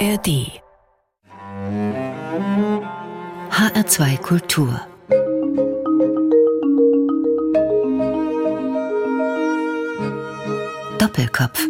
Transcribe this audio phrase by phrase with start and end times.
[0.00, 0.62] ARD
[3.50, 4.80] HR2 Kultur.
[10.98, 11.66] Doppelkopf.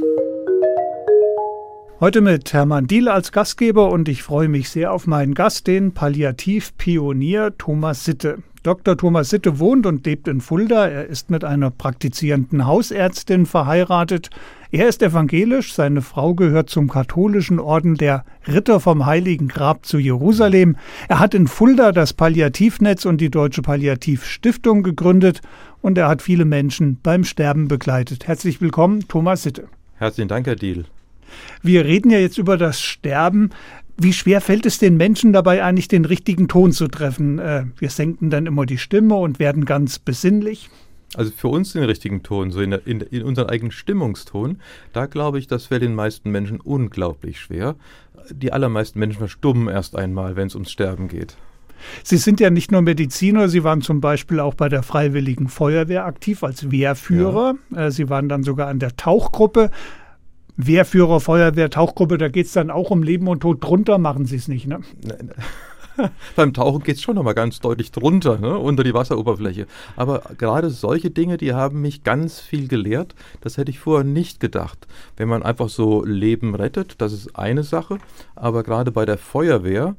[2.01, 5.95] Heute mit Hermann Diel als Gastgeber und ich freue mich sehr auf meinen Gast, den
[5.95, 8.43] Palliativpionier Thomas Sitte.
[8.69, 8.99] Dr.
[8.99, 10.87] Thomas Sitte wohnt und lebt in Fulda.
[10.89, 14.29] Er ist mit einer praktizierenden Hausärztin verheiratet.
[14.71, 19.97] Er ist evangelisch, seine Frau gehört zum katholischen Orden der Ritter vom Heiligen Grab zu
[19.97, 20.77] Jerusalem.
[21.09, 25.41] Er hat in Fulda das Palliativnetz und die Deutsche Palliativstiftung gegründet
[25.81, 28.27] und er hat viele Menschen beim Sterben begleitet.
[28.27, 29.69] Herzlich willkommen, Thomas Sitte.
[29.97, 30.85] Herzlichen Dank, Herr Diel.
[31.63, 33.49] Wir reden ja jetzt über das Sterben.
[34.01, 37.41] Wie schwer fällt es den Menschen dabei eigentlich, den richtigen Ton zu treffen?
[37.41, 40.71] Äh, wir senken dann immer die Stimme und werden ganz besinnlich.
[41.17, 44.61] Also für uns den richtigen Ton, so in, der, in, in unseren eigenen Stimmungston,
[44.93, 47.75] da glaube ich, das fällt den meisten Menschen unglaublich schwer.
[48.31, 51.37] Die allermeisten Menschen verstummen erst einmal, wenn es ums Sterben geht.
[52.05, 56.05] Sie sind ja nicht nur Mediziner, Sie waren zum Beispiel auch bei der Freiwilligen Feuerwehr
[56.05, 57.55] aktiv als Wehrführer.
[57.71, 57.87] Ja.
[57.87, 59.71] Äh, Sie waren dann sogar an der Tauchgruppe.
[60.59, 63.63] Wehrführer, Feuerwehr, Tauchgruppe, da geht es dann auch um Leben und Tod.
[63.65, 64.81] Drunter machen Sie es nicht, ne?
[65.03, 65.31] Nein,
[66.37, 69.67] Beim Tauchen geht es schon nochmal ganz deutlich drunter, ne, unter die Wasseroberfläche.
[69.97, 73.15] Aber gerade solche Dinge, die haben mich ganz viel gelehrt.
[73.41, 74.87] Das hätte ich vorher nicht gedacht.
[75.17, 77.99] Wenn man einfach so Leben rettet, das ist eine Sache.
[78.35, 79.97] Aber gerade bei der Feuerwehr,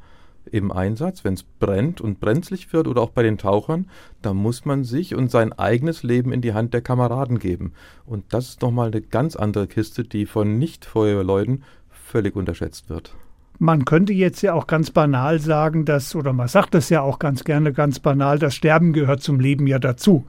[0.52, 3.88] im Einsatz, wenn es brennt und brenzlig wird oder auch bei den Tauchern,
[4.22, 7.74] da muss man sich und sein eigenes Leben in die Hand der Kameraden geben.
[8.06, 13.16] Und das ist nochmal eine ganz andere Kiste, die von Nicht-Feuerwehrleuten völlig unterschätzt wird.
[13.62, 17.20] Man könnte jetzt ja auch ganz banal sagen, dass, oder man sagt es ja auch
[17.20, 20.26] ganz gerne ganz banal, das Sterben gehört zum Leben ja dazu.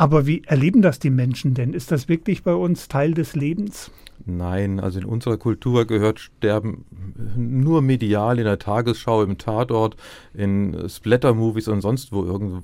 [0.00, 1.74] Aber wie erleben das die Menschen denn?
[1.74, 3.90] Ist das wirklich bei uns Teil des Lebens?
[4.24, 6.86] Nein, also in unserer Kultur gehört Sterben
[7.36, 9.96] nur medial in der Tagesschau, im Tatort,
[10.32, 12.62] in Splatter-Movies und sonst wo irgendwo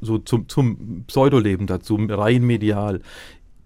[0.00, 3.00] so zum, zum Pseudoleben dazu, rein medial.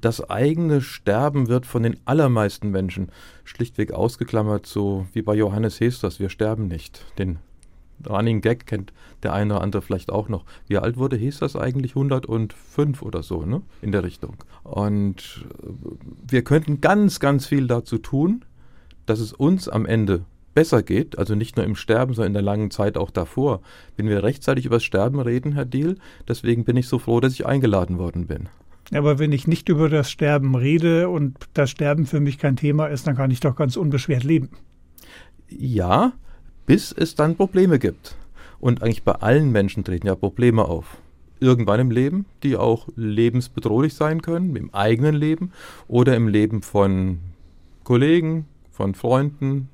[0.01, 3.13] Das eigene Sterben wird von den allermeisten Menschen
[3.45, 7.05] schlichtweg ausgeklammert, so wie bei Johannes Hesters, wir sterben nicht.
[7.19, 7.41] Den
[8.09, 8.93] Running Gag kennt
[9.23, 10.45] der eine oder andere vielleicht auch noch.
[10.67, 11.95] Wie alt wurde Hesters eigentlich?
[11.95, 13.63] 105 oder so, ne?
[13.81, 14.37] In der Richtung.
[14.65, 15.69] Und äh,
[16.29, 18.45] wir könnten ganz, ganz viel dazu tun,
[19.07, 22.43] dass es uns am Ende besser geht, also nicht nur im Sterben, sondern in der
[22.43, 23.63] langen Zeit auch davor,
[23.97, 25.97] wenn wir rechtzeitig über das Sterben reden, Herr Diel.
[26.29, 28.49] Deswegen bin ich so froh, dass ich eingeladen worden bin.
[28.93, 32.87] Aber wenn ich nicht über das Sterben rede und das Sterben für mich kein Thema
[32.87, 34.51] ist, dann kann ich doch ganz unbeschwert leben.
[35.49, 36.13] Ja,
[36.73, 38.17] bis es dann Probleme gibt.
[38.59, 40.97] Und eigentlich bei allen Menschen treten ja Probleme auf.
[41.39, 45.53] Irgendwann im Leben, die auch lebensbedrohlich sein können, im eigenen Leben
[45.87, 47.19] oder im Leben von
[47.85, 49.69] Kollegen, von Freunden,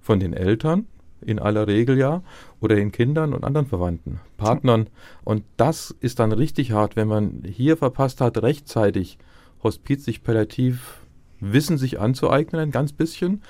[0.00, 0.86] von den Eltern,
[1.20, 2.20] in aller Regel ja,
[2.60, 4.88] oder den Kindern und anderen Verwandten, Partnern.
[5.22, 9.18] Und das ist dann richtig hart, wenn man hier verpasst hat, rechtzeitig
[9.62, 11.04] Hospiz sich palliativ
[11.52, 13.42] Wissen sich anzueignen, ein ganz bisschen,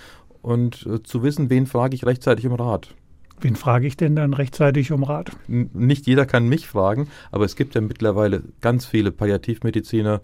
[0.45, 2.95] und äh, zu wissen, wen frage ich rechtzeitig um Rat.
[3.41, 5.33] Wen frage ich denn dann rechtzeitig um Rat?
[5.49, 10.21] N nicht jeder kann mich fragen, aber es gibt ja mittlerweile ganz viele Palliativmediziner,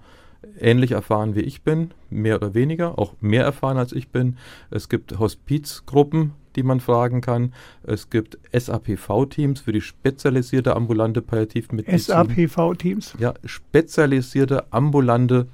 [0.59, 4.37] ähnlich erfahren wie ich bin, mehr oder weniger, auch mehr erfahren als ich bin.
[4.71, 7.55] Es gibt Hospizgruppen, die man fragen kann.
[7.83, 11.99] Es gibt SAPV-Teams für die spezialisierte ambulante Palliativmedizin.
[11.99, 13.15] SAPV-Teams?
[13.19, 15.49] Ja, spezialisierte ambulante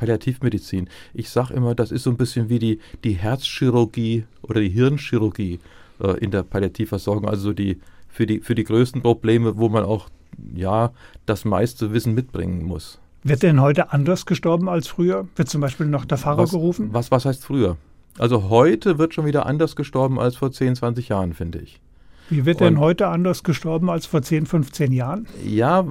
[0.00, 0.88] Palliativmedizin.
[1.12, 5.60] Ich sage immer, das ist so ein bisschen wie die, die Herzchirurgie oder die Hirnchirurgie
[6.00, 7.78] äh, in der Palliativversorgung, also so die,
[8.08, 10.08] für, die, für die größten Probleme, wo man auch
[10.54, 10.90] ja,
[11.26, 12.98] das meiste Wissen mitbringen muss.
[13.22, 15.28] Wird denn heute anders gestorben als früher?
[15.36, 16.88] Wird zum Beispiel noch der Pfarrer was, gerufen?
[16.92, 17.76] Was, was heißt früher?
[18.18, 21.78] Also heute wird schon wieder anders gestorben als vor 10, 20 Jahren, finde ich.
[22.30, 25.26] Wie wird denn heute anders gestorben als vor 10, 15 Jahren?
[25.44, 25.84] Ja,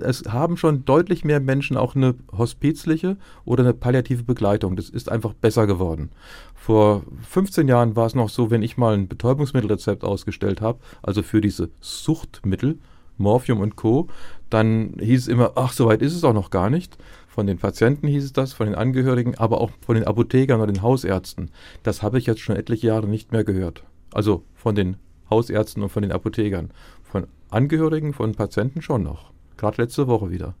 [0.00, 4.76] es haben schon deutlich mehr Menschen auch eine hospizliche oder eine palliative Begleitung.
[4.76, 6.10] Das ist einfach besser geworden.
[6.54, 11.22] Vor 15 Jahren war es noch so, wenn ich mal ein Betäubungsmittelrezept ausgestellt habe, also
[11.22, 12.78] für diese Suchtmittel,
[13.18, 14.08] Morphium und Co.,
[14.48, 16.96] dann hieß es immer, ach, so weit ist es auch noch gar nicht.
[17.28, 20.72] Von den Patienten hieß es das, von den Angehörigen, aber auch von den Apothekern oder
[20.72, 21.50] den Hausärzten.
[21.82, 23.84] Das habe ich jetzt schon etliche Jahre nicht mehr gehört.
[24.12, 24.96] Also von den
[25.30, 26.70] Hausärzten und von den Apothekern.
[27.02, 29.32] Von Angehörigen, von Patienten schon noch.
[29.56, 30.54] Gerade letzte Woche wieder.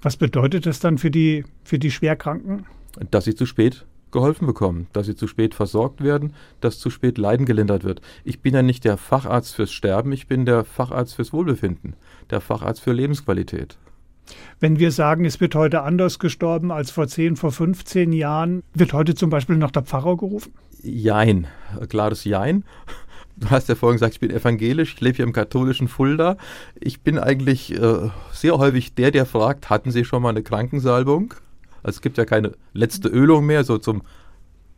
[0.00, 2.66] Was bedeutet das dann für die, für die Schwerkranken?
[3.10, 7.18] Dass sie zu spät geholfen bekommen, dass sie zu spät versorgt werden, dass zu spät
[7.18, 8.02] Leiden gelindert wird.
[8.24, 11.96] Ich bin ja nicht der Facharzt fürs Sterben, ich bin der Facharzt fürs Wohlbefinden,
[12.30, 13.78] der Facharzt für Lebensqualität.
[14.60, 18.92] Wenn wir sagen, es wird heute anders gestorben als vor 10, vor 15 Jahren, wird
[18.92, 20.52] heute zum Beispiel noch der Pfarrer gerufen?
[20.82, 21.48] Jein,
[21.88, 22.64] klares Jein.
[23.42, 26.36] Du hast ja vorhin gesagt, ich bin evangelisch, ich lebe hier im katholischen Fulda.
[26.78, 31.34] Ich bin eigentlich äh, sehr häufig der, der fragt, hatten Sie schon mal eine Krankensalbung?
[31.82, 34.02] Also es gibt ja keine letzte Ölung mehr, so zum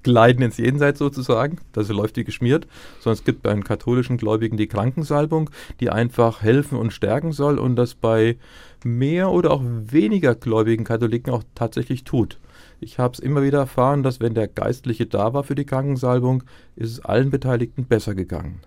[0.03, 2.67] Gleiten ins Jenseits sozusagen, das läuft wie geschmiert,
[3.01, 5.51] sondern es gibt bei den katholischen Gläubigen die Krankensalbung,
[5.81, 8.39] die einfach helfen und stärken soll und das bei
[8.83, 12.39] mehr oder auch weniger gläubigen Katholiken auch tatsächlich tut.
[12.81, 16.43] Ich habe es immer wieder erfahren, dass wenn der Geistliche da war für die Krankensalbung,
[16.77, 18.61] ist es allen Beteiligten besser gegangen.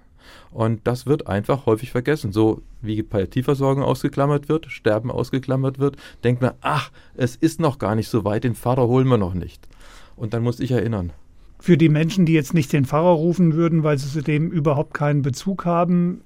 [0.51, 2.31] Und das wird einfach häufig vergessen.
[2.31, 7.95] So wie Palliativversorgung ausgeklammert wird, Sterben ausgeklammert wird, denkt man, ach, es ist noch gar
[7.95, 9.68] nicht so weit, den Pfarrer holen wir noch nicht.
[10.15, 11.12] Und dann muss ich erinnern.
[11.59, 14.94] Für die Menschen, die jetzt nicht den Pfarrer rufen würden, weil sie zu dem überhaupt
[14.94, 16.21] keinen Bezug haben,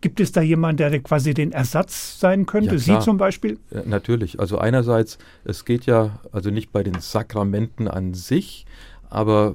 [0.00, 2.74] Gibt es da jemanden, der quasi den Ersatz sein könnte?
[2.74, 3.58] Ja, Sie zum Beispiel?
[3.70, 4.38] Ja, natürlich.
[4.38, 8.66] Also einerseits, es geht ja also nicht bei den Sakramenten an sich,
[9.08, 9.54] aber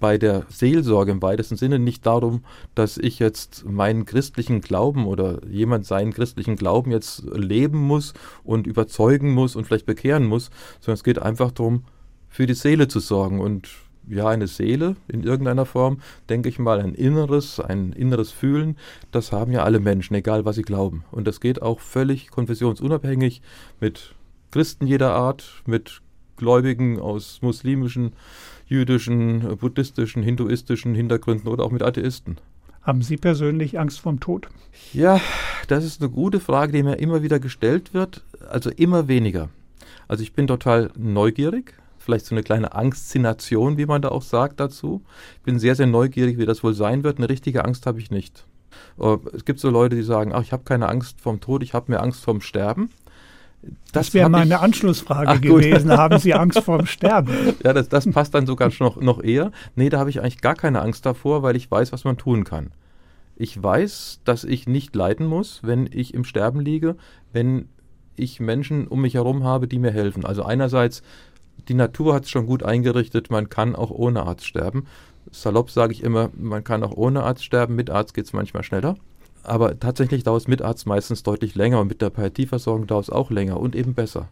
[0.00, 2.44] bei der Seelsorge im weitesten Sinne nicht darum,
[2.74, 8.66] dass ich jetzt meinen christlichen Glauben oder jemand seinen christlichen Glauben jetzt leben muss und
[8.66, 10.50] überzeugen muss und vielleicht bekehren muss,
[10.80, 11.84] sondern es geht einfach darum,
[12.28, 13.68] für die Seele zu sorgen und
[14.08, 15.98] ja, eine Seele in irgendeiner Form,
[16.28, 18.76] denke ich mal, ein inneres, ein inneres Fühlen,
[19.12, 21.04] das haben ja alle Menschen, egal was sie glauben.
[21.10, 23.42] Und das geht auch völlig konfessionsunabhängig
[23.80, 24.14] mit
[24.50, 26.00] Christen jeder Art, mit
[26.36, 28.12] Gläubigen aus muslimischen,
[28.66, 32.36] jüdischen, buddhistischen, hinduistischen Hintergründen oder auch mit Atheisten.
[32.82, 34.48] Haben Sie persönlich Angst vorm Tod?
[34.92, 35.20] Ja,
[35.66, 38.22] das ist eine gute Frage, die mir immer wieder gestellt wird.
[38.48, 39.48] Also immer weniger.
[40.06, 41.74] Also ich bin total neugierig,
[42.06, 45.02] vielleicht so eine kleine Angstination, wie man da auch sagt dazu.
[45.36, 47.18] Ich bin sehr, sehr neugierig, wie das wohl sein wird.
[47.18, 48.46] Eine richtige Angst habe ich nicht.
[48.98, 51.74] Äh, es gibt so Leute, die sagen, ach, ich habe keine Angst vom Tod, ich
[51.74, 52.90] habe mehr Angst vom Sterben.
[53.92, 55.90] Das, das wäre meine Anschlussfrage ach, gewesen.
[55.90, 57.32] Haben Sie Angst vorm Sterben?
[57.64, 59.50] Ja, das, das passt dann sogar noch, noch eher.
[59.74, 62.44] Nee, da habe ich eigentlich gar keine Angst davor, weil ich weiß, was man tun
[62.44, 62.70] kann.
[63.34, 66.96] Ich weiß, dass ich nicht leiden muss, wenn ich im Sterben liege,
[67.32, 67.68] wenn
[68.14, 70.24] ich Menschen um mich herum habe, die mir helfen.
[70.24, 71.02] Also einerseits
[71.68, 74.86] die Natur hat es schon gut eingerichtet, man kann auch ohne Arzt sterben.
[75.30, 78.62] Salopp sage ich immer, man kann auch ohne Arzt sterben, mit Arzt geht es manchmal
[78.62, 78.96] schneller.
[79.42, 83.10] Aber tatsächlich dauert es mit Arzt meistens deutlich länger und mit der Palliativversorgung dauert es
[83.10, 84.28] auch länger und eben besser.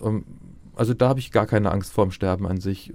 [0.00, 0.24] Ähm,
[0.74, 2.92] also da habe ich gar keine Angst vorm Sterben an sich.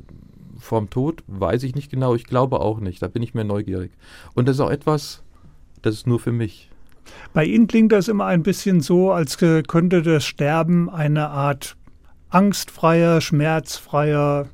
[0.57, 3.91] Vorm Tod weiß ich nicht genau, ich glaube auch nicht, da bin ich mehr neugierig.
[4.33, 5.23] Und das ist auch etwas,
[5.81, 6.69] das ist nur für mich.
[7.33, 11.75] Bei Ihnen klingt das immer ein bisschen so, als könnte das Sterben eine Art
[12.33, 14.47] angstfreier, schmerzfreier,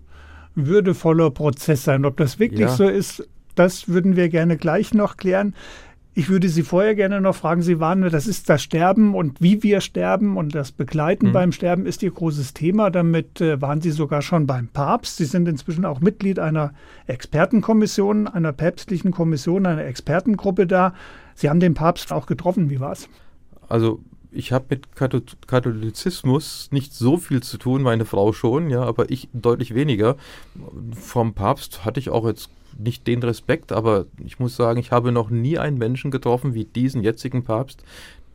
[0.56, 2.06] würdevoller Prozess sein.
[2.06, 2.68] Ob das wirklich ja.
[2.70, 5.54] so ist, das würden wir gerne gleich noch klären.
[6.16, 9.64] Ich würde Sie vorher gerne noch fragen, Sie waren, das ist das Sterben und wie
[9.64, 11.34] wir sterben und das Begleiten mhm.
[11.34, 12.90] beim Sterben ist Ihr großes Thema.
[12.90, 15.18] Damit äh, waren Sie sogar schon beim Papst.
[15.18, 16.74] Sie sind inzwischen auch Mitglied einer
[17.08, 20.94] Expertenkommission, einer päpstlichen Kommission, einer Expertengruppe da.
[21.36, 22.70] Sie haben den Papst auch getroffen.
[22.70, 23.08] Wie war es?
[23.70, 29.10] Also ich habe mit Katholizismus nicht so viel zu tun, meine Frau schon, ja, aber
[29.10, 30.18] ich deutlich weniger.
[30.94, 35.12] Vom Papst hatte ich auch jetzt nicht den Respekt, aber ich muss sagen, ich habe
[35.12, 37.84] noch nie einen Menschen getroffen wie diesen jetzigen Papst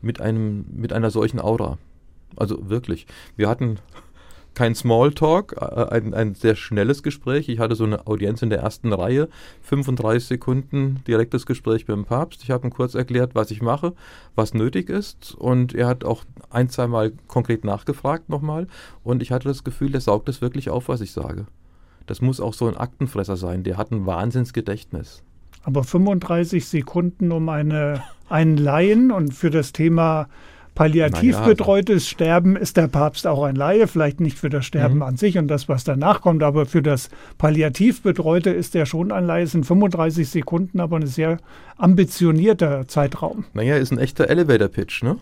[0.01, 1.77] mit einem mit einer solchen Aura.
[2.35, 3.07] Also wirklich.
[3.37, 3.79] Wir hatten
[4.55, 7.49] kein Smalltalk, äh, ein, ein sehr schnelles Gespräch.
[7.49, 9.29] Ich hatte so eine Audienz in der ersten Reihe,
[9.61, 12.41] 35 Sekunden direktes Gespräch mit dem Papst.
[12.43, 13.93] Ich habe ihm kurz erklärt, was ich mache,
[14.33, 15.35] was nötig ist.
[15.35, 18.67] Und er hat auch ein, zwei Mal konkret nachgefragt nochmal.
[19.03, 21.45] Und ich hatte das Gefühl, er saugt es wirklich auf, was ich sage.
[22.07, 23.63] Das muss auch so ein Aktenfresser sein.
[23.63, 25.23] Der hat ein Wahnsinnsgedächtnis.
[25.63, 30.27] Aber 35 Sekunden um eine, einen Laien und für das Thema
[30.75, 32.07] Palliativ naja, betreutes.
[32.07, 35.03] Sterben ist der Papst auch ein Laie, vielleicht nicht für das Sterben mhm.
[35.03, 39.11] an sich und das, was danach kommt, aber für das Palliativ betreute ist er schon
[39.11, 39.43] ein Laie.
[39.43, 41.37] Es sind 35 Sekunden, aber ein sehr
[41.77, 43.45] ambitionierter Zeitraum.
[43.53, 45.17] Naja, ist ein echter Elevator-Pitch, ne?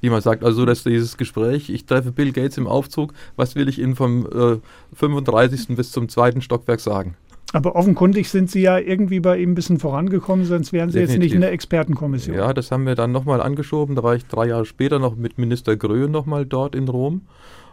[0.00, 3.68] wie man sagt, also dass dieses Gespräch, ich treffe Bill Gates im Aufzug, was will
[3.68, 4.58] ich Ihnen vom äh,
[4.94, 5.76] 35.
[5.76, 7.16] bis zum zweiten Stockwerk sagen?
[7.56, 11.14] Aber offenkundig sind Sie ja irgendwie bei ihm ein bisschen vorangekommen, sonst wären Sie Definitiv.
[11.14, 12.36] jetzt nicht in der Expertenkommission.
[12.36, 13.96] Ja, das haben wir dann nochmal angeschoben.
[13.96, 17.22] Da war ich drei Jahre später noch mit Minister Gröhe nochmal dort in Rom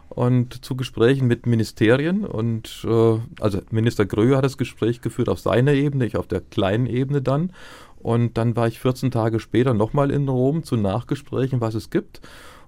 [0.08, 2.24] und zu Gesprächen mit Ministerien.
[2.24, 6.40] Und äh, also Minister Gröhe hat das Gespräch geführt auf seiner Ebene, ich auf der
[6.40, 7.52] kleinen Ebene dann.
[7.98, 12.22] Und dann war ich 14 Tage später nochmal in Rom zu Nachgesprächen, was es gibt.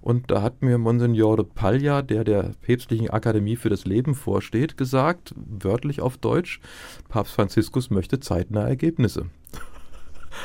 [0.06, 5.34] Und da hat mir Monsignore Paglia, der der Päpstlichen Akademie für das Leben vorsteht, gesagt,
[5.36, 6.60] wörtlich auf Deutsch,
[7.08, 9.26] Papst Franziskus möchte zeitnah Ergebnisse.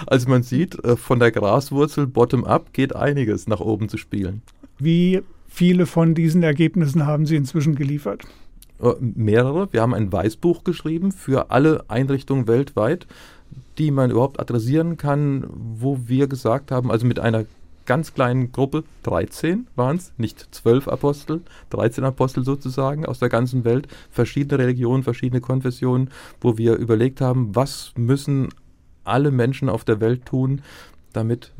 [0.07, 4.41] Also man sieht, äh, von der Graswurzel bottom-up geht einiges nach oben zu spielen.
[4.79, 8.23] Wie viele von diesen Ergebnissen haben Sie inzwischen geliefert?
[8.81, 9.71] Äh, mehrere.
[9.71, 13.05] Wir haben ein Weißbuch geschrieben für alle Einrichtungen weltweit,
[13.77, 17.45] die man überhaupt adressieren kann, wo wir gesagt haben, also mit einer
[17.91, 23.65] ganz kleinen Gruppe, 13 waren es, nicht 12 Apostel, 13 Apostel sozusagen aus der ganzen
[23.65, 28.47] Welt, verschiedene Religionen, verschiedene Konfessionen, wo wir überlegt haben, was müssen
[29.03, 30.61] alle Menschen auf der Welt tun,
[31.11, 31.51] damit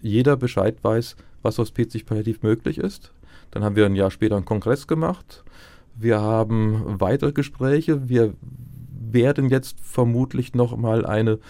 [0.00, 3.10] jeder Bescheid weiß, was hospizig palliativ möglich ist.
[3.50, 5.42] Dann haben wir ein Jahr später einen Kongress gemacht.
[5.96, 8.08] Wir haben weitere Gespräche.
[8.08, 8.34] Wir
[9.10, 11.40] werden jetzt vermutlich noch mal eine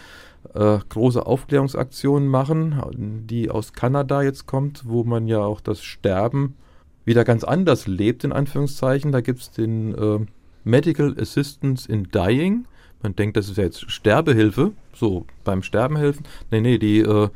[0.55, 6.57] äh, große Aufklärungsaktion machen, die aus Kanada jetzt kommt, wo man ja auch das Sterben
[7.05, 9.13] wieder ganz anders lebt, in Anführungszeichen.
[9.13, 10.19] Da gibt es den äh,
[10.65, 12.67] Medical Assistance in Dying.
[13.03, 16.25] Man denkt, das ist ja jetzt Sterbehilfe, so beim Sterben helfen.
[16.51, 17.29] Nee, nee, die äh,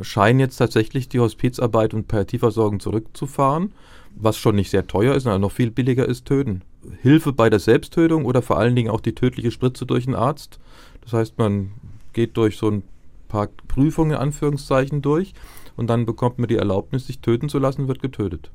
[0.00, 3.72] scheinen jetzt tatsächlich die Hospizarbeit und Palliativversorgung zurückzufahren,
[4.14, 6.62] was schon nicht sehr teuer ist, sondern noch viel billiger ist, töten.
[7.02, 10.58] Hilfe bei der Selbsttötung oder vor allen Dingen auch die tödliche Spritze durch einen Arzt.
[11.02, 11.72] Das heißt, man
[12.12, 12.82] geht durch so ein
[13.28, 15.32] paar Prüfungen in Anführungszeichen durch
[15.76, 18.50] und dann bekommt man die Erlaubnis, sich töten zu lassen, wird getötet.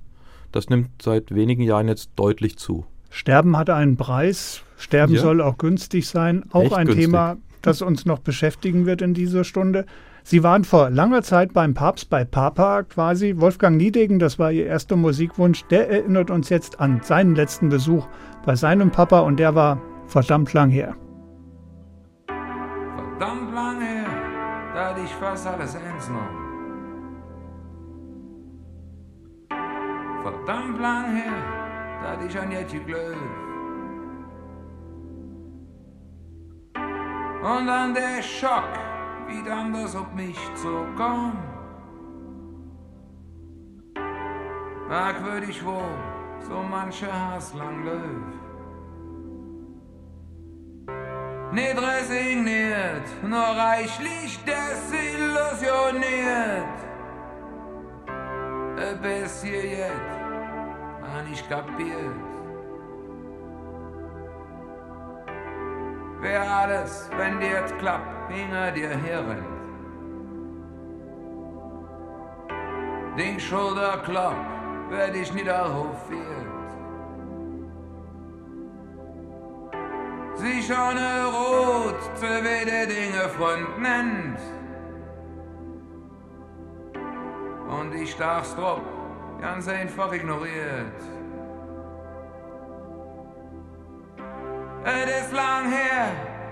[0.52, 2.86] Das nimmt seit wenigen Jahren jetzt deutlich zu.
[3.10, 4.64] Sterben hat einen Preis.
[4.78, 5.22] Sterben ja.
[5.22, 6.46] soll auch günstig sein.
[6.52, 7.06] Auch Echt ein günstig.
[7.06, 9.86] Thema, das uns noch beschäftigen wird in dieser Stunde.
[10.24, 13.36] Sie waren vor langer Zeit beim Papst, bei Papa quasi.
[13.38, 18.08] Wolfgang Niedegen, das war Ihr erster Musikwunsch, der erinnert uns jetzt an seinen letzten Besuch
[18.46, 20.96] bei seinem Papa und der war verdammt lang her.
[25.20, 26.48] Fast alles ernst noch.
[30.24, 33.16] Verdammt lang her, da hatte ich an Jetje Glöw.
[37.44, 38.74] Und dann der Schock,
[39.28, 41.38] wie anders auf mich zukommt.
[44.90, 45.98] Merkwürdig wohl,
[46.40, 48.37] so mancher Hass lang läuft.
[51.52, 56.68] Nicht resigniert, nur reichlich desillusioniert.
[59.02, 60.22] Bis hier jetzt,
[61.02, 62.16] an ich kapiert.
[66.20, 69.46] Wer alles, wenn dir klappt, hinter dir herrennt.
[73.18, 74.36] Den Schulterklapp
[74.90, 76.37] werd ich niederhofiert.
[80.38, 80.98] Sie schon
[81.34, 84.40] rot zu wede Dinge Freund nennt.
[87.70, 88.82] Und ich darf's drauf
[89.42, 91.02] ganz einfach ignoriert.
[94.84, 96.08] Es ist lang her,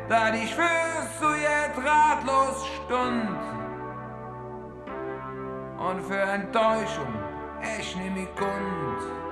[0.09, 3.39] da ich fürs zu jetzt ratlos stund.
[5.77, 7.13] Und für Enttäuschung
[7.61, 9.24] echt nicht mehr kund.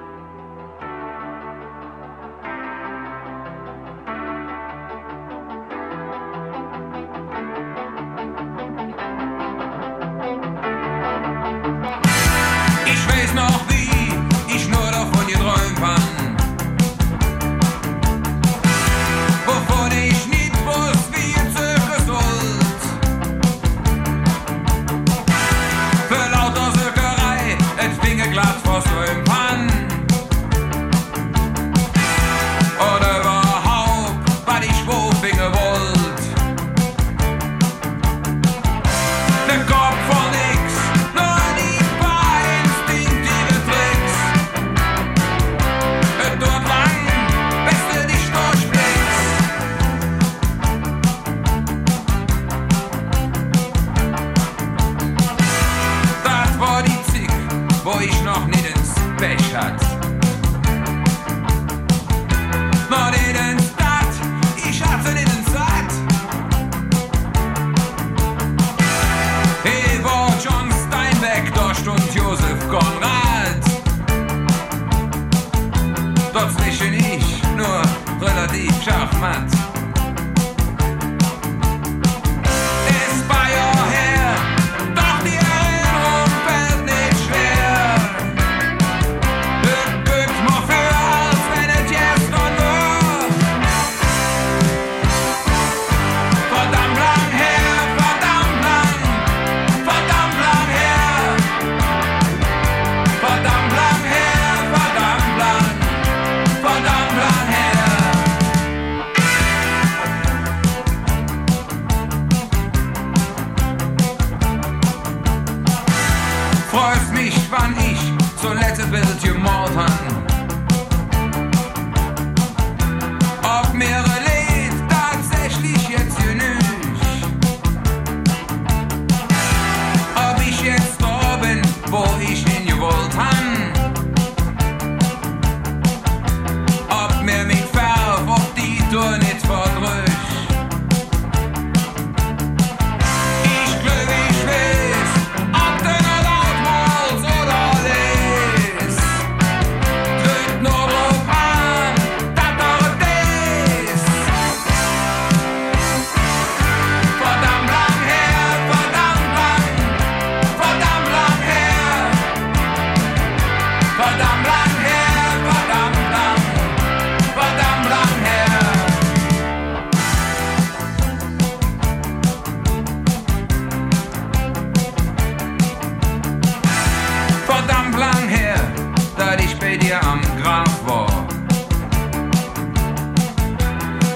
[179.74, 181.28] Bei dir am Grab war.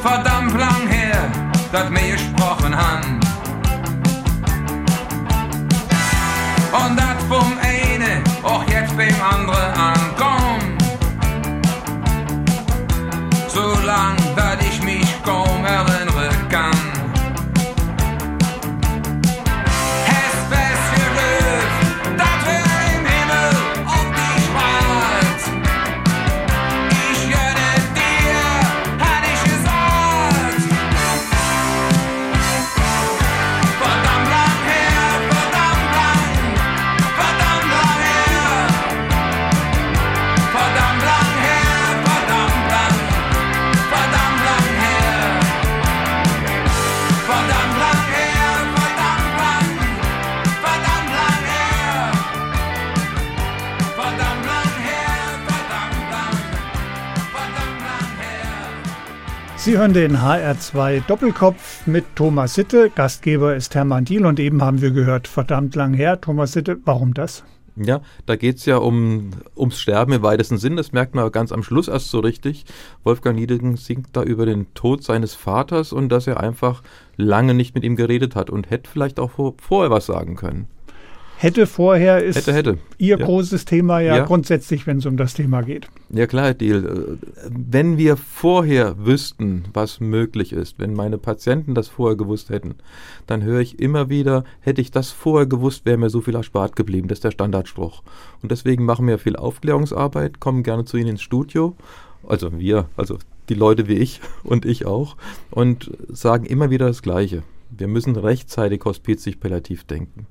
[0.03, 1.17] Verdammt lang her,
[1.71, 3.19] dass mir gesprochen han.
[6.79, 9.96] Und dat vom eine auch jetzt beim andere ankommt.
[59.67, 62.89] Sie hören den HR2 Doppelkopf mit Thomas Sitte.
[62.89, 66.21] Gastgeber ist Hermann Diel und eben haben wir gehört, verdammt lang her.
[66.21, 67.43] Thomas Sitte, warum das?
[67.75, 70.77] Ja, da geht es ja um, ums Sterben im weitesten Sinn.
[70.77, 72.63] Das merkt man ganz am Schluss erst so richtig.
[73.03, 76.81] Wolfgang Niedecken singt da über den Tod seines Vaters und dass er einfach
[77.17, 80.69] lange nicht mit ihm geredet hat und hätte vielleicht auch vor, vorher was sagen können.
[81.39, 82.77] Hätte vorher ist Hätte, hätte.
[82.97, 83.25] Ihr Ja.
[83.25, 84.25] großes Thema ja, Ja.
[84.25, 85.87] grundsätzlich, wenn es um das Thema geht.
[86.09, 86.81] Ja klar, äh,
[87.49, 92.75] Wenn wir vorher wüssten, was möglich ist, wenn meine Patienten das vorher gewusst hätten,
[93.27, 96.75] dann höre ich immer wieder, hätte ich das vorher gewusst, wäre mir so viel erspart
[96.75, 97.07] geblieben.
[97.07, 98.01] Das ist der Standardspruch.
[98.41, 101.75] Und deswegen machen wir viel Aufklärungsarbeit, kommen gerne zu Ihnen ins Studio.
[102.27, 103.19] Also wir, also
[103.49, 105.17] die Leute wie ich und ich auch.
[105.51, 107.43] Und sagen immer wieder das Gleiche.
[107.69, 110.25] Wir müssen rechtzeitig hospizig palliativ denken.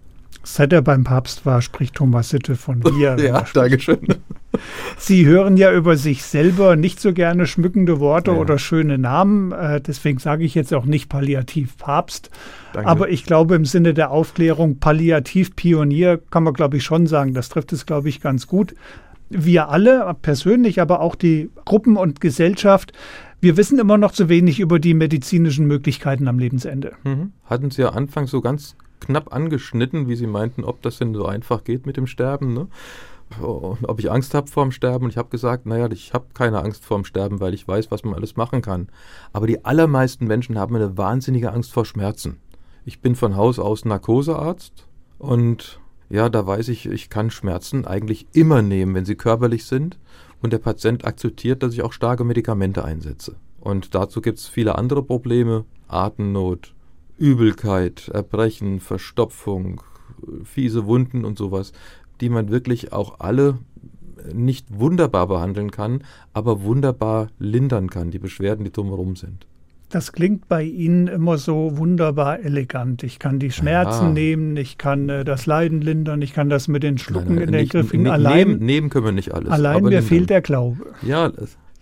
[0.48, 3.56] Seit er beim Papst war, spricht Thomas Sitte von wenn er spricht.
[3.56, 3.98] Dankeschön.
[4.96, 8.36] Sie hören ja über sich selber nicht so gerne schmückende Worte Ja.
[8.36, 9.50] oder schöne Namen.
[9.50, 12.30] Äh, deswegen sage ich jetzt auch nicht Palliativ Papst.
[12.72, 12.88] Danke.
[12.88, 17.34] Aber ich glaube, im Sinne der Aufklärung, Palliativ Pionier kann man, glaube ich, schon sagen.
[17.34, 18.76] Das trifft es, glaube ich, ganz gut.
[19.28, 22.92] Wir alle, persönlich, aber auch die Gruppen und Gesellschaft,
[23.40, 26.92] wir wissen immer noch zu wenig über die medizinischen Möglichkeiten am Lebensende.
[27.02, 27.32] Mhm.
[27.44, 31.26] Hatten Sie ja anfangs so ganz knapp angeschnitten, wie Sie meinten, ob das denn so
[31.26, 32.68] einfach geht mit dem Sterben, ne?
[33.40, 35.04] Ob ich Angst habe vorm Sterben.
[35.04, 38.04] Und ich habe gesagt, naja, ich habe keine Angst vorm Sterben, weil ich weiß, was
[38.04, 38.88] man alles machen kann.
[39.32, 42.38] Aber die allermeisten Menschen haben eine wahnsinnige Angst vor Schmerzen.
[42.84, 44.86] Ich bin von Haus aus Narkosearzt
[45.18, 49.98] und ja, da weiß ich, ich kann Schmerzen eigentlich immer nehmen, wenn sie körperlich sind.
[50.40, 53.34] Und der Patient akzeptiert, dass ich auch starke Medikamente einsetze.
[53.58, 56.74] Und dazu gibt es viele andere Probleme, Atemnot,
[57.18, 59.80] Übelkeit, Erbrechen, Verstopfung,
[60.44, 61.72] fiese Wunden und sowas,
[62.20, 63.58] die man wirklich auch alle
[64.32, 66.02] nicht wunderbar behandeln kann,
[66.32, 69.46] aber wunderbar lindern kann, die Beschwerden, die drumherum sind.
[69.90, 73.04] Das klingt bei Ihnen immer so wunderbar elegant.
[73.04, 74.12] Ich kann die Schmerzen Ja.
[74.12, 77.52] nehmen, ich kann äh, das Leiden lindern, ich kann das mit den Schlucken Nein, in
[77.52, 78.02] den nicht- Griff kriegen.
[78.02, 79.48] nicht- Allein, Nehmen, nehmen können wir nicht alles.
[79.52, 80.86] allein mir fehlt der Glaube.
[81.02, 81.30] Ja,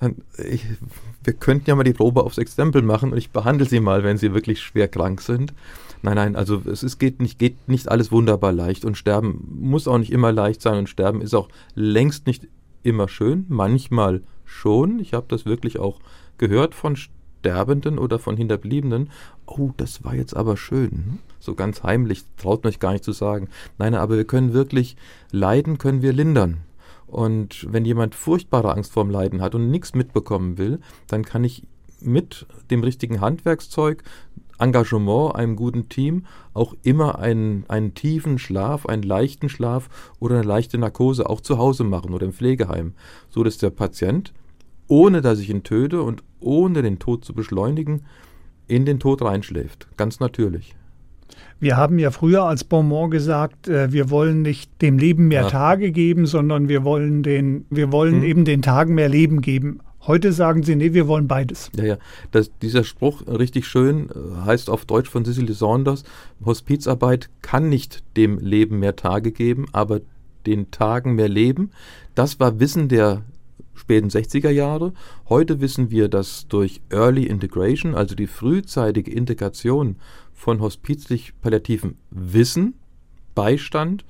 [0.00, 0.64] dann, ich,
[1.22, 4.18] wir könnten ja mal die Probe aufs Exempel machen und ich behandle sie mal, wenn
[4.18, 5.54] sie wirklich schwer krank sind.
[6.02, 9.88] Nein, nein, also es ist, geht, nicht, geht nicht alles wunderbar leicht und Sterben muss
[9.88, 12.46] auch nicht immer leicht sein und Sterben ist auch längst nicht
[12.82, 14.98] immer schön, manchmal schon.
[14.98, 16.00] Ich habe das wirklich auch
[16.36, 19.10] gehört von Sterbenden oder von Hinterbliebenen.
[19.46, 21.20] Oh, das war jetzt aber schön.
[21.40, 23.48] So ganz heimlich, traut mich gar nicht zu sagen.
[23.78, 24.96] Nein, aber wir können wirklich,
[25.30, 26.58] Leiden können wir lindern.
[27.06, 31.64] Und wenn jemand furchtbare Angst vorm Leiden hat und nichts mitbekommen will, dann kann ich
[32.00, 34.02] mit dem richtigen Handwerkszeug,
[34.58, 39.88] Engagement, einem guten Team auch immer einen, einen tiefen Schlaf, einen leichten Schlaf
[40.20, 42.94] oder eine leichte Narkose auch zu Hause machen oder im Pflegeheim,
[43.30, 44.32] so dass der Patient,
[44.86, 48.04] ohne dass ich ihn töte und ohne den Tod zu beschleunigen,
[48.68, 49.88] in den Tod reinschläft.
[49.96, 50.74] Ganz natürlich.
[51.60, 55.48] Wir haben ja früher als Bonbon gesagt, äh, wir wollen nicht dem Leben mehr Ja.
[55.48, 58.24] Tage geben, sondern wir wollen den, wir wollen Hm.
[58.24, 59.80] eben den Tagen mehr Leben geben.
[60.06, 61.70] Heute sagen Sie, nee, wir wollen beides.
[61.74, 61.96] Ja, ja.
[62.30, 66.04] Das, dieser Spruch, äh, richtig schön, äh, heißt auf Deutsch von Cicely Saunders,
[66.44, 70.00] Hospizarbeit kann nicht dem Leben mehr Tage geben, aber
[70.46, 71.70] den Tagen mehr Leben.
[72.14, 73.22] Das war Wissen der
[73.74, 74.92] späten 60er Jahre.
[75.28, 79.96] Heute wissen wir, dass durch Early Integration, also die frühzeitige Integration
[80.32, 82.74] von hospizlich-palliativem Wissen,
[83.34, 84.04] Beistand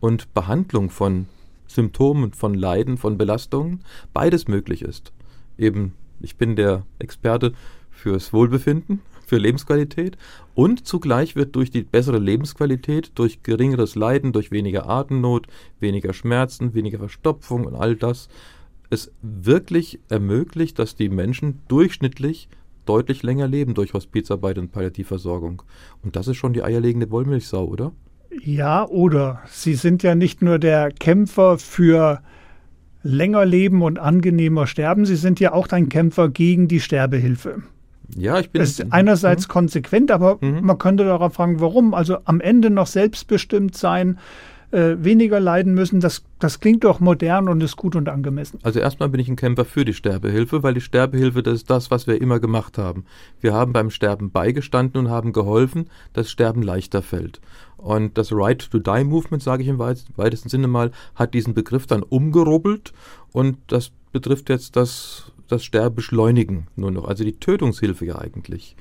[0.00, 1.26] und Behandlung von
[1.66, 5.12] Symptomen, von Leiden, von Belastungen, beides möglich ist.
[5.58, 7.52] Eben, ich bin der Experte
[7.90, 10.16] fürs Wohlbefinden, für Lebensqualität
[10.54, 15.46] und zugleich wird durch die bessere Lebensqualität, durch geringeres Leiden, durch weniger Atemnot,
[15.80, 18.28] weniger Schmerzen, weniger Verstopfung und all das
[18.90, 22.48] es wirklich ermöglicht, dass die Menschen durchschnittlich
[22.86, 25.62] deutlich länger leben durch Hospizarbeit und Palliativversorgung.
[26.02, 27.92] Und das ist schon die eierlegende Wollmilchsau, oder?
[28.42, 32.22] Ja, oder Sie sind ja nicht nur der Kämpfer für
[33.02, 37.62] länger leben und angenehmer sterben, Sie sind ja auch ein Kämpfer gegen die Sterbehilfe.
[38.16, 38.60] Ja, ich bin.
[38.60, 39.52] Das ist einerseits mhm.
[39.52, 40.60] konsequent, aber mhm.
[40.62, 41.94] man könnte darauf fragen, warum?
[41.94, 44.18] Also am Ende noch selbstbestimmt sein,
[44.70, 48.58] äh, weniger leiden müssen, das, das klingt doch modern und ist gut und angemessen.
[48.62, 51.90] Also erstmal bin ich ein Kämpfer für die Sterbehilfe, weil die Sterbehilfe, das ist das,
[51.90, 53.04] was wir immer gemacht haben.
[53.40, 57.40] Wir haben beim Sterben beigestanden und haben geholfen, dass Sterben leichter fällt.
[57.78, 61.86] Und das Right to Die Movement, sage ich im weitesten Sinne mal, hat diesen Begriff
[61.86, 62.92] dann umgerubbelt
[63.32, 68.76] und das betrifft jetzt das, das Sterbeschleunigen nur noch, also die Tötungshilfe ja eigentlich.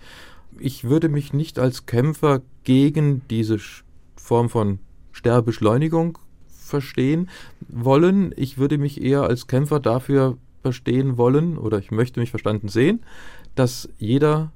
[0.59, 3.57] Ich würde mich nicht als Kämpfer gegen diese
[4.15, 4.79] Form von
[5.17, 7.29] Sterbeschleunigung verstehen
[7.67, 8.33] wollen.
[8.37, 13.01] Ich würde mich eher als Kämpfer dafür verstehen wollen oder ich möchte mich verstanden sehen,
[13.55, 14.51] dass jeder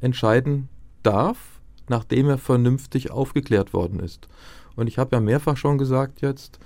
[0.00, 0.68] entscheiden
[1.02, 4.28] darf, nachdem er vernünftig aufgeklärt worden ist.
[4.76, 6.58] Und ich habe ja mehrfach schon gesagt jetzt,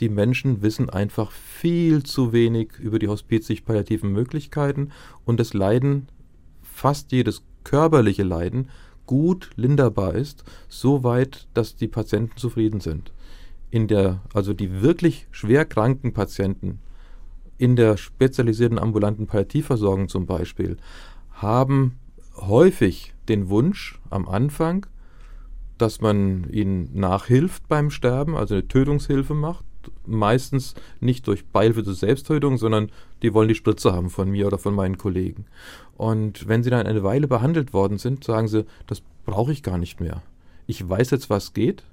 [0.00, 4.90] die Menschen wissen einfach viel zu wenig über die hospizig-palliativen Möglichkeiten
[5.24, 6.08] und das Leiden,
[6.62, 8.68] fast jedes körperliche Leiden,
[9.06, 13.12] gut linderbar ist, so weit, dass die Patienten zufrieden sind.
[13.70, 16.78] In der, also die wirklich schwer kranken Patienten
[17.58, 20.76] in der spezialisierten ambulanten Palliativversorgung zum Beispiel
[21.32, 21.98] haben
[22.36, 24.86] häufig den Wunsch am Anfang,
[25.78, 29.64] dass man ihnen nachhilft beim Sterben, also eine Tötungshilfe macht.
[30.06, 32.90] Meistens nicht durch Beihilfe zur Selbsttötung, sondern
[33.22, 35.46] die wollen die Spritze haben von mir oder von meinen Kollegen.
[35.96, 39.78] Und wenn sie dann eine Weile behandelt worden sind, sagen sie, das brauche ich gar
[39.78, 40.22] nicht mehr.
[40.66, 41.84] Ich weiß jetzt, was geht.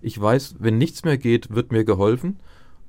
[0.00, 2.40] Ich weiß, wenn nichts mehr geht, wird mir geholfen.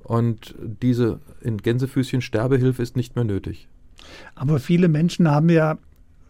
[0.02, 3.68] Und diese in Gänsefüßchen Sterbehilfe ist nicht mehr nötig.
[4.34, 5.78] Aber viele Menschen haben ja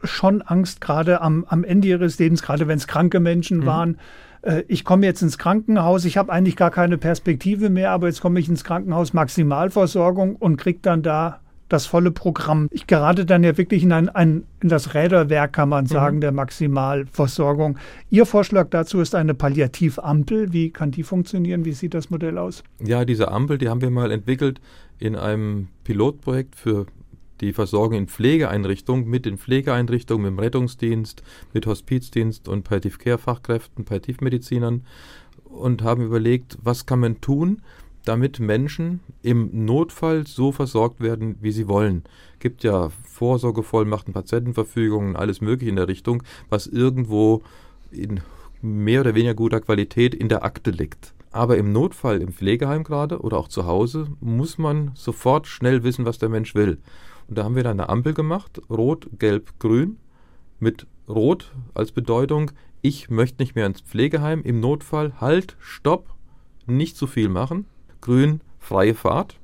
[0.05, 3.67] schon Angst, gerade am, am Ende ihres Lebens, gerade wenn es kranke Menschen mhm.
[3.67, 3.99] waren.
[4.45, 8.21] Äh, ich komme jetzt ins Krankenhaus, ich habe eigentlich gar keine Perspektive mehr, aber jetzt
[8.21, 12.69] komme ich ins Krankenhaus Maximalversorgung und kriege dann da das volle Programm.
[12.71, 16.21] Ich gerate dann ja wirklich in, ein, ein, in das Räderwerk, kann man sagen, mhm.
[16.21, 17.79] der Maximalversorgung.
[18.11, 20.53] Ihr Vorschlag dazu ist eine Palliativampel.
[20.53, 21.65] Wie kann die funktionieren?
[21.65, 22.63] Wie sieht das Modell aus?
[22.85, 24.61] Ja, diese Ampel, die haben wir mal entwickelt
[24.99, 26.87] in einem Pilotprojekt für
[27.45, 34.83] die Versorgung in Pflegeeinrichtungen, mit den Pflegeeinrichtungen, mit dem Rettungsdienst, mit Hospizdienst und Palliativ-Care-Fachkräften, Palliativmedizinern
[35.45, 37.63] und haben überlegt, was kann man tun,
[38.05, 42.03] damit Menschen im Notfall so versorgt werden, wie sie wollen.
[42.35, 47.43] Es Gibt ja Vorsorgevollmachten, Patientenverfügungen, alles Mögliche in der Richtung, was irgendwo
[47.91, 48.21] in
[48.61, 51.15] mehr oder weniger guter Qualität in der Akte liegt.
[51.31, 56.05] Aber im Notfall, im Pflegeheim gerade oder auch zu Hause, muss man sofort schnell wissen,
[56.05, 56.79] was der Mensch will.
[57.29, 59.99] Und da haben wir dann eine Ampel gemacht, rot, gelb, grün,
[60.61, 62.51] mit rot als Bedeutung,
[62.83, 66.15] ich möchte nicht mehr ins Pflegeheim, im Notfall, halt, stopp,
[66.67, 67.67] nicht zu viel machen
[68.05, 69.37] grün freie Fahrt.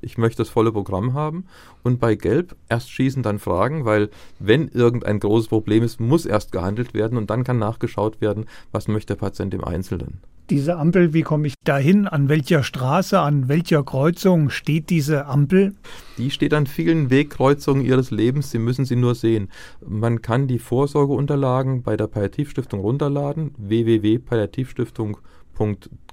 [0.00, 1.46] Ich möchte das volle Programm haben.
[1.82, 6.52] Und bei Gelb erst schießen, dann fragen, weil wenn irgendein großes Problem ist, muss erst
[6.52, 10.20] gehandelt werden und dann kann nachgeschaut werden, was möchte der Patient im Einzelnen.
[10.50, 12.08] Diese Ampel, wie komme ich dahin?
[12.08, 15.74] An welcher Straße, an welcher Kreuzung steht diese Ampel?
[16.16, 18.50] Die steht an vielen Wegkreuzungen Ihres Lebens.
[18.50, 19.50] Sie müssen sie nur sehen.
[19.86, 23.50] Man kann die Vorsorgeunterlagen bei der Palliativstiftung runterladen.
[23.58, 25.18] www.palliativstiftung.com,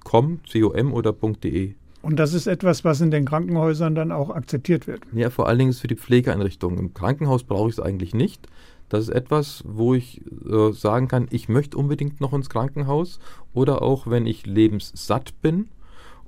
[0.03, 0.39] com
[0.91, 1.75] oder .de.
[2.01, 5.01] Und das ist etwas, was in den Krankenhäusern dann auch akzeptiert wird.
[5.13, 6.77] Ja, vor allen Dingen für die Pflegeeinrichtungen.
[6.77, 8.49] Im Krankenhaus brauche ich es eigentlich nicht.
[8.89, 13.19] Das ist etwas, wo ich äh, sagen kann, ich möchte unbedingt noch ins Krankenhaus
[13.53, 15.69] oder auch wenn ich lebenssatt bin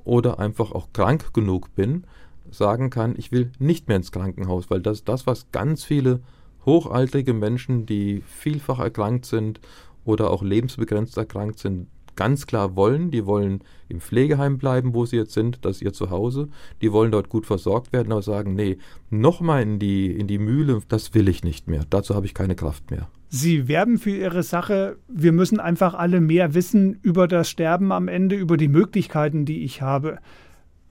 [0.03, 2.05] oder einfach auch krank genug bin,
[2.49, 6.21] sagen kann, ich will nicht mehr ins Krankenhaus, weil das ist das, was ganz viele
[6.65, 9.59] hochaltrige Menschen, die vielfach erkrankt sind
[10.05, 13.11] oder auch lebensbegrenzt erkrankt sind, ganz klar wollen.
[13.11, 16.49] Die wollen im Pflegeheim bleiben, wo sie jetzt sind, das ist ihr Zuhause.
[16.81, 18.77] Die wollen dort gut versorgt werden, aber sagen, nee,
[19.09, 21.85] nochmal in die, in die Mühle, das will ich nicht mehr.
[21.89, 23.07] Dazu habe ich keine Kraft mehr.
[23.29, 24.97] Sie werben für Ihre Sache.
[25.07, 29.63] Wir müssen einfach alle mehr wissen über das Sterben am Ende, über die Möglichkeiten, die
[29.63, 30.19] ich habe.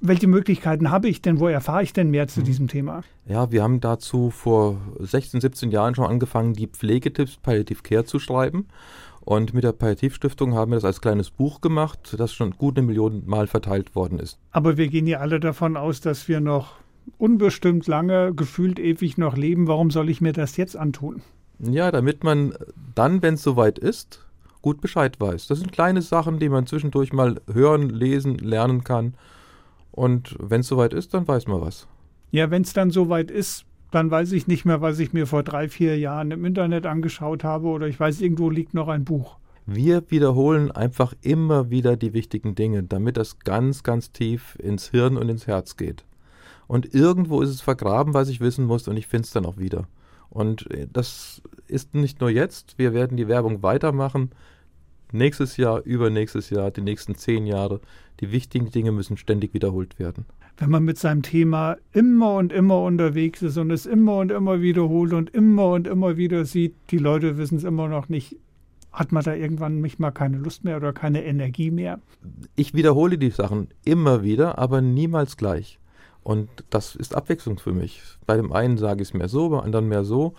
[0.00, 1.40] Welche Möglichkeiten habe ich denn?
[1.40, 2.44] Wo erfahre ich denn mehr zu mhm.
[2.44, 3.02] diesem Thema?
[3.26, 8.18] Ja, wir haben dazu vor 16, 17 Jahren schon angefangen, die Pflegetipps Palliative Care zu
[8.18, 8.66] schreiben.
[9.26, 12.86] Und mit der Palliativstiftung haben wir das als kleines Buch gemacht, das schon gut eine
[12.86, 14.38] Million Mal verteilt worden ist.
[14.52, 16.76] Aber wir gehen ja alle davon aus, dass wir noch
[17.18, 19.66] unbestimmt lange, gefühlt ewig noch leben.
[19.66, 21.22] Warum soll ich mir das jetzt antun?
[21.58, 22.54] Ja, damit man
[22.94, 24.24] dann, wenn es soweit ist,
[24.62, 25.48] gut Bescheid weiß.
[25.48, 29.14] Das sind kleine Sachen, die man zwischendurch mal hören, lesen, lernen kann.
[29.90, 31.88] Und wenn es soweit ist, dann weiß man was.
[32.30, 33.64] Ja, wenn es dann soweit ist,
[33.96, 37.44] dann weiß ich nicht mehr, was ich mir vor drei, vier Jahren im Internet angeschaut
[37.44, 39.38] habe oder ich weiß, irgendwo liegt noch ein Buch.
[39.64, 45.16] Wir wiederholen einfach immer wieder die wichtigen Dinge, damit das ganz, ganz tief ins Hirn
[45.16, 46.04] und ins Herz geht.
[46.66, 49.56] Und irgendwo ist es vergraben, was ich wissen muss, und ich finde es dann auch
[49.56, 49.88] wieder.
[50.28, 54.30] Und äh, das ist nicht nur jetzt, wir werden die Werbung weitermachen.
[55.10, 57.80] Nächstes Jahr, übernächstes Jahr, die nächsten zehn Jahre.
[58.20, 60.26] Die wichtigen Dinge müssen ständig wiederholt werden.
[60.58, 64.62] Wenn man mit seinem Thema immer und immer unterwegs ist und es immer und immer
[64.62, 68.36] wiederholt und immer und immer wieder sieht, die Leute wissen es immer noch nicht,
[68.90, 72.00] hat man da irgendwann nicht mal keine Lust mehr oder keine Energie mehr?
[72.54, 75.78] Ich wiederhole die Sachen immer wieder, aber niemals gleich.
[76.22, 78.02] Und das ist Abwechslung für mich.
[78.26, 80.34] Bei dem einen sage ich es mehr so, beim anderen mehr so.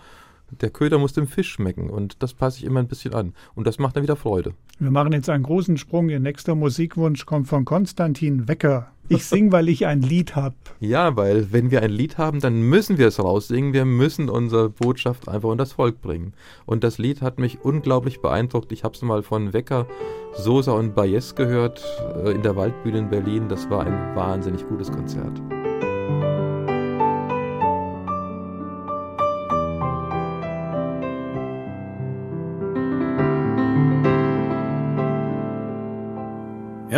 [0.50, 3.34] Der Köder muss dem Fisch schmecken und das passe ich immer ein bisschen an.
[3.54, 4.54] Und das macht dann wieder Freude.
[4.78, 6.08] Wir machen jetzt einen großen Sprung.
[6.08, 8.92] Ihr nächster Musikwunsch kommt von Konstantin Wecker.
[9.10, 10.54] Ich singe, weil ich ein Lied habe.
[10.80, 13.72] Ja, weil wenn wir ein Lied haben, dann müssen wir es raussingen.
[13.72, 16.34] Wir müssen unsere Botschaft einfach unter das Volk bringen.
[16.66, 18.70] Und das Lied hat mich unglaublich beeindruckt.
[18.70, 19.86] Ich habe es mal von Wecker,
[20.34, 21.82] Sosa und Bayes gehört
[22.22, 23.48] äh, in der Waldbühne in Berlin.
[23.48, 25.40] Das war ein wahnsinnig gutes Konzert.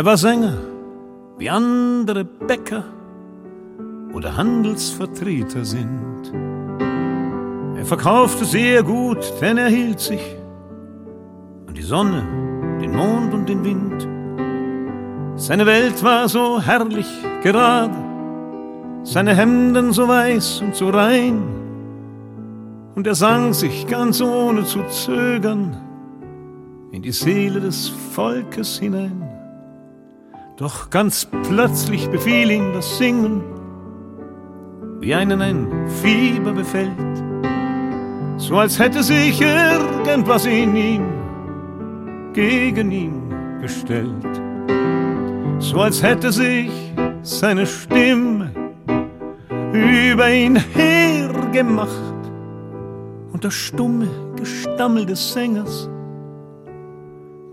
[0.01, 0.57] Er war Sänger,
[1.37, 2.85] wie andere Bäcker
[4.15, 6.33] oder Handelsvertreter sind.
[7.77, 10.37] Er verkaufte sehr gut, denn er hielt sich
[11.67, 12.23] an die Sonne,
[12.81, 15.39] den Mond und den Wind.
[15.39, 17.05] Seine Welt war so herrlich
[17.43, 17.93] gerade,
[19.03, 21.43] seine Hemden so weiß und so rein.
[22.95, 25.77] Und er sang sich ganz ohne zu zögern
[26.89, 29.30] in die Seele des Volkes hinein.
[30.61, 33.41] Doch ganz plötzlich befiel ihn das Singen,
[34.99, 35.67] wie einen ein
[36.03, 37.23] Fieber befällt,
[38.37, 41.05] so als hätte sich irgendwas in ihm
[42.33, 43.23] gegen ihn
[43.59, 44.41] gestellt,
[45.57, 46.69] so als hätte sich
[47.23, 48.51] seine Stimme
[49.73, 51.89] über ihn hergemacht
[53.33, 55.89] und das stumme Gestammel des Sängers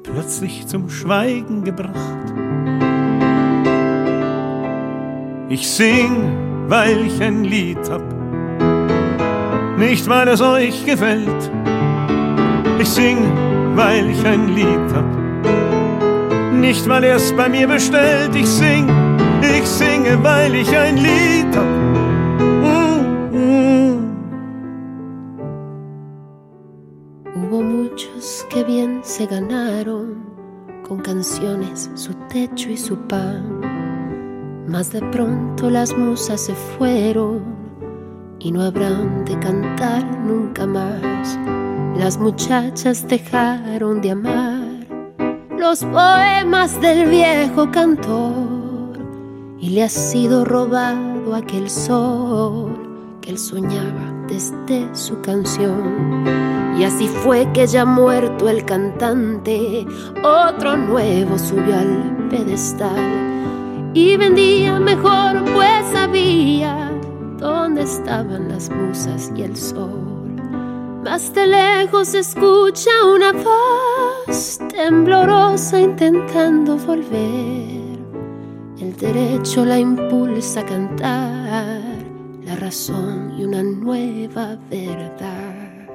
[0.02, 2.47] plötzlich zum Schweigen gebracht.
[5.50, 8.02] Ich sing, weil ich ein Lied hab,
[9.78, 11.50] nicht weil es euch gefällt.
[12.78, 13.16] Ich sing,
[13.74, 18.34] weil ich ein Lied hab, nicht weil es bei mir bestellt.
[18.34, 18.90] Ich sing,
[19.40, 21.66] ich singe, weil ich ein Lied hab.
[27.34, 30.26] Hubo muchos que bien se ganaron
[30.86, 33.67] con canciones su techo y su pan.
[34.68, 37.40] Mas de pronto las musas se fueron
[38.38, 41.38] y no habrán de cantar nunca más.
[41.96, 44.68] Las muchachas dejaron de amar
[45.58, 48.98] los poemas del viejo cantor
[49.58, 56.24] y le ha sido robado aquel sol que él soñaba desde su canción.
[56.78, 59.86] Y así fue que ya muerto el cantante,
[60.22, 63.37] otro nuevo subió al pedestal
[63.98, 66.88] y vendía mejor, pues sabía
[67.36, 70.36] dónde estaban las musas y el sol.
[71.02, 77.98] Más de lejos escucha una voz temblorosa intentando volver.
[78.78, 81.82] El derecho la impulsa a cantar,
[82.44, 85.88] la razón y una nueva verdad.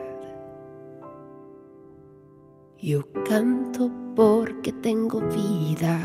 [2.79, 5.97] Yo canto porque tengo vida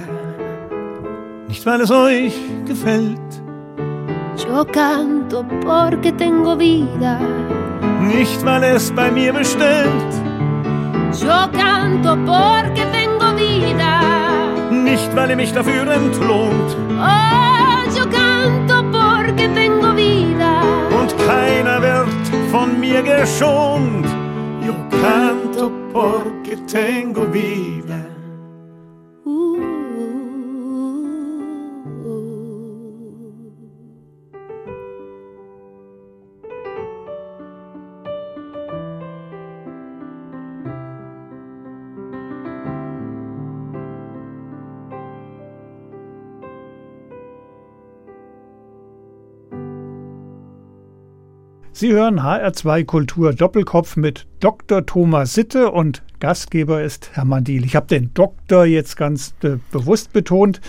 [1.49, 2.35] nicht weil es euch
[2.67, 3.19] gefällt.
[4.37, 7.19] Yo canto porque tengo vida,
[8.01, 10.13] nicht weil es bei mir bestellt.
[11.21, 14.01] yo canto porque tengo vida,
[14.71, 20.63] Nicht weil ihr mich dafür entlohnt oh, yo canto porque tengo vida,
[21.01, 24.07] und keiner wird von mir geschont.
[24.65, 28.08] Yo canto porque tengo vida.
[51.79, 54.85] Sie hören HR2 Kultur Doppelkopf mit Dr.
[54.85, 57.65] Thomas Sitte und Gastgeber ist Hermann Diel.
[57.65, 60.61] Ich habe den Doktor jetzt ganz äh, bewusst betont,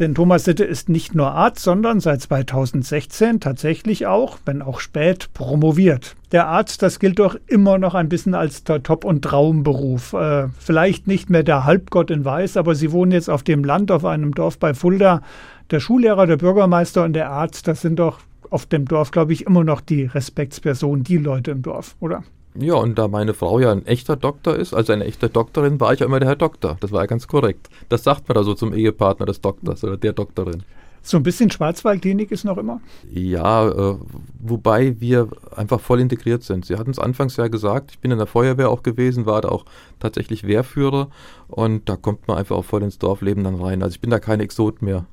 [0.00, 5.28] denn Thomas Sitte ist nicht nur Arzt, sondern seit 2016 tatsächlich auch, wenn auch spät,
[5.34, 6.16] promoviert.
[6.32, 10.14] Der Arzt, das gilt doch immer noch ein bisschen als der Top- und Traumberuf.
[10.14, 13.92] Äh, vielleicht nicht mehr der Halbgott in Weiß, aber Sie wohnen jetzt auf dem Land,
[13.92, 15.22] auf einem Dorf bei Fulda.
[15.70, 18.18] Der Schullehrer, der Bürgermeister und der Arzt, das sind doch
[18.50, 22.24] auf dem Dorf, glaube ich, immer noch die Respektspersonen, die Leute im Dorf, oder?
[22.58, 25.92] Ja, und da meine Frau ja ein echter Doktor ist, also eine echte Doktorin, war
[25.92, 26.78] ich ja immer der Herr Doktor.
[26.80, 27.68] Das war ja ganz korrekt.
[27.88, 30.62] Das sagt man da so zum Ehepartner des Doktors oder der Doktorin.
[31.02, 32.80] So ein bisschen Schwarzwaldklinik ist noch immer?
[33.08, 33.96] Ja, äh,
[34.40, 36.64] wobei wir einfach voll integriert sind.
[36.64, 39.50] Sie hatten es anfangs ja gesagt, ich bin in der Feuerwehr auch gewesen, war da
[39.50, 39.66] auch
[40.00, 41.08] tatsächlich Wehrführer
[41.46, 43.84] und da kommt man einfach auch voll ins Dorfleben dann rein.
[43.84, 45.06] Also ich bin da kein Exot mehr.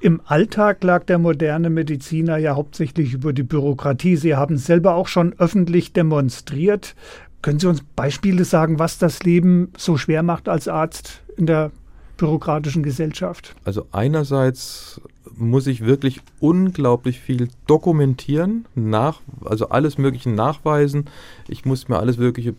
[0.00, 4.16] Im Alltag lag der moderne Mediziner ja hauptsächlich über die Bürokratie.
[4.16, 6.94] Sie haben selber auch schon öffentlich demonstriert.
[7.40, 11.70] Können Sie uns Beispiele sagen, was das Leben so schwer macht als Arzt in der
[12.18, 13.54] bürokratischen Gesellschaft?
[13.64, 15.00] Also einerseits
[15.34, 21.06] muss ich wirklich unglaublich viel dokumentieren, nach, also alles Mögliche nachweisen.
[21.48, 22.54] Ich muss mir alles Mögliche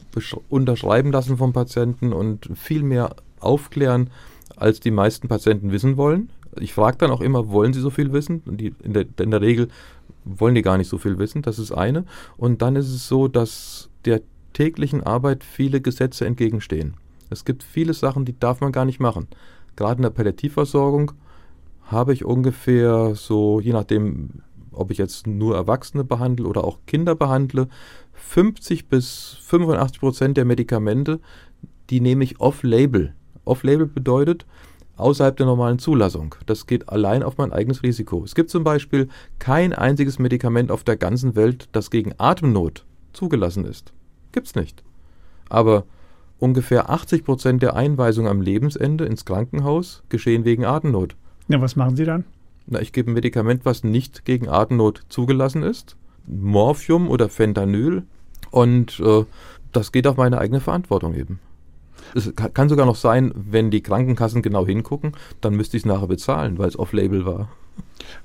[0.49, 4.09] unterschreiben lassen vom Patienten und viel mehr aufklären,
[4.55, 8.13] als die meisten Patienten wissen wollen ich frage dann auch immer, wollen sie so viel
[8.13, 8.41] wissen?
[8.45, 9.67] Die, in, der, in der Regel
[10.25, 12.05] wollen die gar nicht so viel wissen, das ist eine.
[12.37, 14.21] Und dann ist es so, dass der
[14.53, 16.95] täglichen Arbeit viele Gesetze entgegenstehen.
[17.29, 19.27] Es gibt viele Sachen, die darf man gar nicht machen.
[19.75, 21.11] Gerade in der Palliativversorgung
[21.83, 24.29] habe ich ungefähr so, je nachdem,
[24.71, 27.67] ob ich jetzt nur Erwachsene behandle oder auch Kinder behandle,
[28.13, 31.19] 50 bis 85 Prozent der Medikamente,
[31.89, 33.13] die nehme ich off-label.
[33.45, 34.45] Off-label bedeutet,
[34.97, 36.35] außerhalb der normalen Zulassung.
[36.45, 38.23] Das geht allein auf mein eigenes Risiko.
[38.23, 39.07] Es gibt zum Beispiel
[39.39, 43.93] kein einziges Medikament auf der ganzen Welt, das gegen Atemnot zugelassen ist.
[44.31, 44.83] Gibt's nicht.
[45.49, 45.85] Aber
[46.39, 51.15] ungefähr 80 Prozent der Einweisungen am Lebensende ins Krankenhaus geschehen wegen Atemnot.
[51.47, 52.25] Ja, was machen Sie dann?
[52.65, 55.95] Na, ich gebe ein Medikament, was nicht gegen Atemnot zugelassen ist.
[56.27, 58.03] Morphium oder Fentanyl.
[58.51, 59.25] Und äh,
[59.71, 61.39] das geht auf meine eigene Verantwortung eben.
[62.15, 66.07] Es kann sogar noch sein, wenn die Krankenkassen genau hingucken, dann müsste ich es nachher
[66.07, 67.49] bezahlen, weil es off-label war.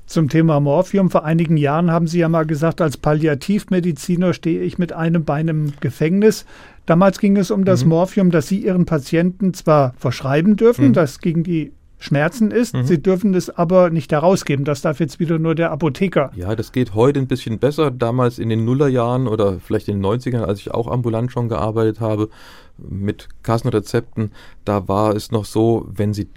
[0.07, 1.11] Zum Thema Morphium.
[1.11, 5.49] Vor einigen Jahren haben Sie ja mal gesagt, als Palliativmediziner stehe ich mit einem Bein
[5.49, 6.45] im Gefängnis.
[6.87, 7.91] Damals ging es um das mhm.
[7.91, 10.93] Morphium, das Sie Ihren Patienten zwar verschreiben dürfen, mhm.
[10.93, 12.75] das gegen die Schmerzen ist.
[12.75, 12.85] Mhm.
[12.85, 14.65] Sie dürfen es aber nicht herausgeben.
[14.65, 16.33] Das darf jetzt wieder nur der Apotheker.
[16.35, 17.91] Ja, das geht heute ein bisschen besser.
[17.91, 22.01] Damals in den Nullerjahren oder vielleicht in den 90ern, als ich auch ambulant schon gearbeitet
[22.01, 22.29] habe,
[22.77, 24.33] mit Kassenrezepten,
[24.65, 26.29] da war es noch so, wenn Sie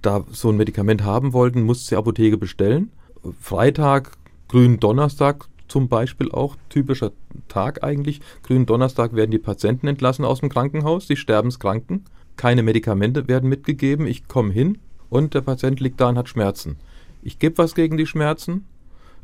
[0.00, 2.90] da so ein Medikament haben wollten, musste die Apotheke bestellen.
[3.38, 4.12] Freitag,
[4.48, 7.12] grünen Donnerstag zum Beispiel auch, typischer
[7.48, 8.20] Tag eigentlich.
[8.42, 12.04] Grünen Donnerstag werden die Patienten entlassen aus dem Krankenhaus, die sterbenskranken.
[12.36, 14.06] Keine Medikamente werden mitgegeben.
[14.06, 14.78] Ich komme hin
[15.12, 16.78] und der Patient liegt da und hat Schmerzen.
[17.22, 18.64] Ich gebe was gegen die Schmerzen,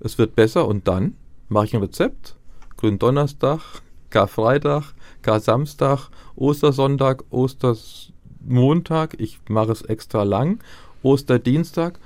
[0.01, 1.15] es wird besser und dann
[1.49, 2.37] mache ich ein Rezept.
[2.77, 3.61] Grünen Donnerstag,
[4.11, 10.63] Karfreitag, Kar-Samstag, Ostersonntag, Ostermontag, ich mache es extra lang,
[11.03, 11.99] Osterdienstag,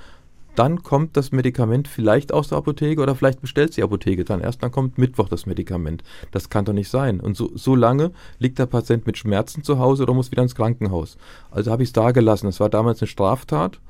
[0.54, 4.62] dann kommt das Medikament vielleicht aus der Apotheke oder vielleicht bestellt die Apotheke dann erst,
[4.62, 6.02] dann kommt Mittwoch das Medikament.
[6.31, 7.20] Das kann doch nicht sein.
[7.20, 10.54] Und so, so lange liegt der Patient mit Schmerzen zu Hause oder muss wieder ins
[10.54, 11.16] Krankenhaus.
[11.50, 12.48] Also habe ich es da gelassen.
[12.48, 13.81] Es war damals eine Straftat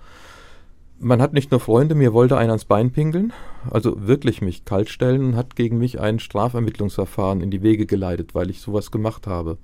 [1.03, 3.33] man hat nicht nur Freunde, mir wollte einer ans Bein pinkeln,
[3.71, 8.51] also wirklich mich kaltstellen und hat gegen mich ein Strafermittlungsverfahren in die Wege geleitet, weil
[8.51, 9.59] ich sowas gemacht habe.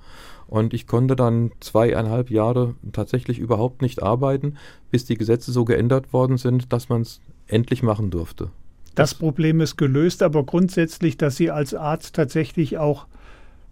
[0.48, 4.54] Und ich konnte dann zweieinhalb Jahre tatsächlich überhaupt nicht arbeiten,
[4.90, 8.50] bis die Gesetze so geändert worden sind, dass man es endlich machen durfte.
[8.94, 13.06] Das Problem ist gelöst, aber grundsätzlich, dass Sie als Arzt tatsächlich auch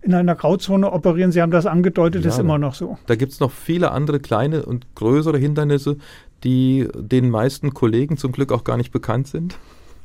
[0.02, 1.32] in einer Grauzone operieren.
[1.32, 2.98] Sie haben das angedeutet, ja, ist immer noch so.
[3.06, 5.96] Da gibt es noch viele andere kleine und größere Hindernisse,
[6.44, 9.58] die den meisten Kollegen zum Glück auch gar nicht bekannt sind.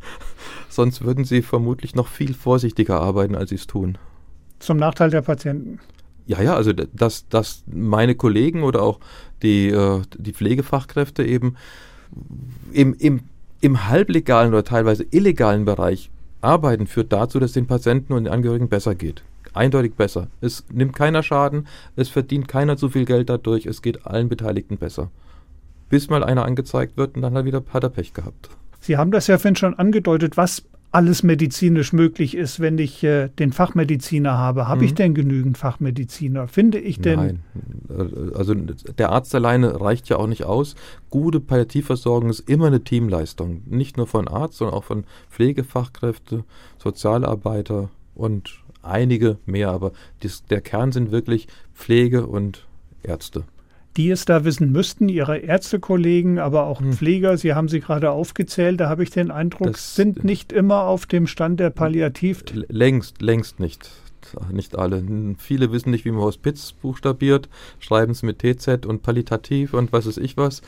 [0.69, 3.97] Sonst würden sie vermutlich noch viel vorsichtiger arbeiten, als sie es tun.
[4.59, 5.79] Zum Nachteil der Patienten.
[6.31, 8.99] Ja, ja, also dass, dass meine Kollegen oder auch
[9.41, 11.55] die, äh, die Pflegefachkräfte eben
[12.71, 13.21] im, im,
[13.59, 16.09] im halblegalen oder teilweise illegalen Bereich
[16.41, 19.23] arbeiten, führt dazu, dass den Patienten und den Angehörigen besser geht.
[19.53, 20.27] Eindeutig besser.
[20.39, 24.77] Es nimmt keiner Schaden, es verdient keiner zu viel Geld dadurch, es geht allen Beteiligten
[24.77, 25.11] besser
[25.91, 28.49] bis mal einer angezeigt wird und dann hat, wieder, er Pech gehabt.
[28.79, 33.29] Sie haben das ja vorhin schon angedeutet, was alles medizinisch möglich ist, wenn ich äh,
[33.29, 34.67] den Fachmediziner habe.
[34.67, 34.85] Habe mhm.
[34.85, 36.47] ich denn genügend Fachmediziner?
[36.49, 37.19] Finde ich denn?
[37.19, 37.43] Nein,
[37.89, 40.75] äh, also der Arzt alleine reicht ja auch nicht aus.
[41.09, 43.61] Gute Palliativversorgung ist immer eine Teamleistung.
[43.67, 46.43] Nicht nur von Arzt, sondern auch von Pflegefachkräfte,
[46.77, 49.69] Sozialarbeiter und einige mehr.
[49.69, 52.67] Aber dies, der Kern sind wirklich Pflege und
[53.01, 53.45] Ärzte.
[53.97, 56.93] Die es da wissen müssten, Ihre Ärztekollegen, aber auch Hm.
[56.93, 60.83] Pfleger, Sie haben sie gerade aufgezählt, da habe ich den Eindruck, Das- sind nicht immer
[60.83, 62.43] auf dem Stand der Palliativ.
[62.69, 63.89] Längst, längst nicht.
[64.51, 65.03] Nicht alle.
[65.39, 70.05] Viele wissen nicht, wie man Hospiz buchstabiert, schreiben es mit TZ und Palliativ und was
[70.07, 70.61] weiß ich was.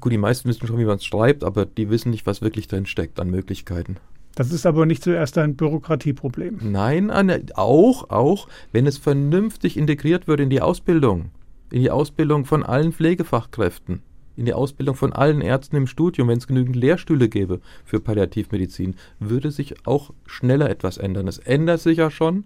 [0.00, 2.66] Gut, die meisten wissen schon, wie man es schreibt, aber die wissen nicht, was wirklich
[2.68, 3.96] drin steckt an Möglichkeiten.
[4.34, 6.58] Das ist aber nicht zuerst ein Bürokratieproblem.
[6.62, 11.30] Nein, Anne, auch, auch, wenn es vernünftig integriert wird in die Ausbildung,
[11.70, 14.02] in die Ausbildung von allen Pflegefachkräften,
[14.36, 18.94] in die Ausbildung von allen Ärzten im Studium, wenn es genügend Lehrstühle gäbe für Palliativmedizin,
[19.18, 21.28] würde sich auch schneller etwas ändern.
[21.28, 22.44] Es ändert sich ja schon,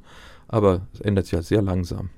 [0.49, 2.11] aber es ändert sich ja sehr langsam.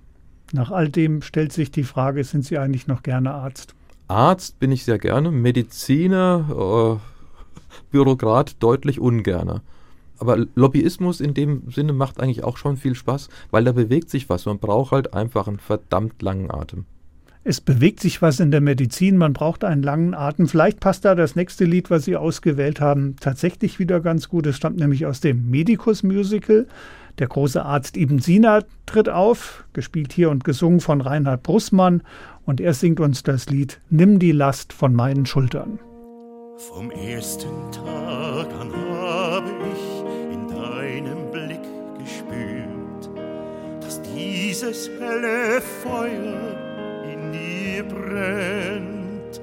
[0.52, 3.74] Nach all dem stellt sich die Frage, sind Sie eigentlich noch gerne Arzt?
[4.08, 7.12] Arzt bin ich sehr gerne, Mediziner, äh,
[7.90, 9.62] Bürokrat deutlich ungerner.
[10.18, 14.28] Aber Lobbyismus in dem Sinne macht eigentlich auch schon viel Spaß, weil da bewegt sich
[14.28, 14.46] was.
[14.46, 16.84] Man braucht halt einfach einen verdammt langen Atem.
[17.44, 20.46] Es bewegt sich was in der Medizin, man braucht einen langen Atem.
[20.46, 24.46] Vielleicht passt da das nächste Lied, was Sie ausgewählt haben, tatsächlich wieder ganz gut.
[24.46, 26.66] Es stammt nämlich aus dem Medicus Musical.
[27.18, 32.02] Der große Arzt Ibn Sina tritt auf, gespielt hier und gesungen von Reinhard Brussmann.
[32.44, 35.80] Und er singt uns das Lied Nimm die Last von meinen Schultern.
[36.58, 41.62] Vom ersten Tag an habe ich in deinem Blick
[41.98, 43.10] gespürt,
[43.80, 46.71] dass dieses helle Feuer
[47.32, 49.40] in brennt.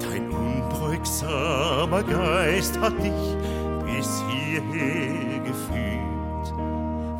[0.00, 3.36] Dein unbeugsamer Geist hat dich
[3.84, 6.54] bis hierher geführt,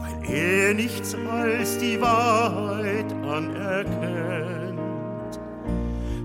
[0.01, 4.79] weil er nichts als die Wahrheit anerkennt.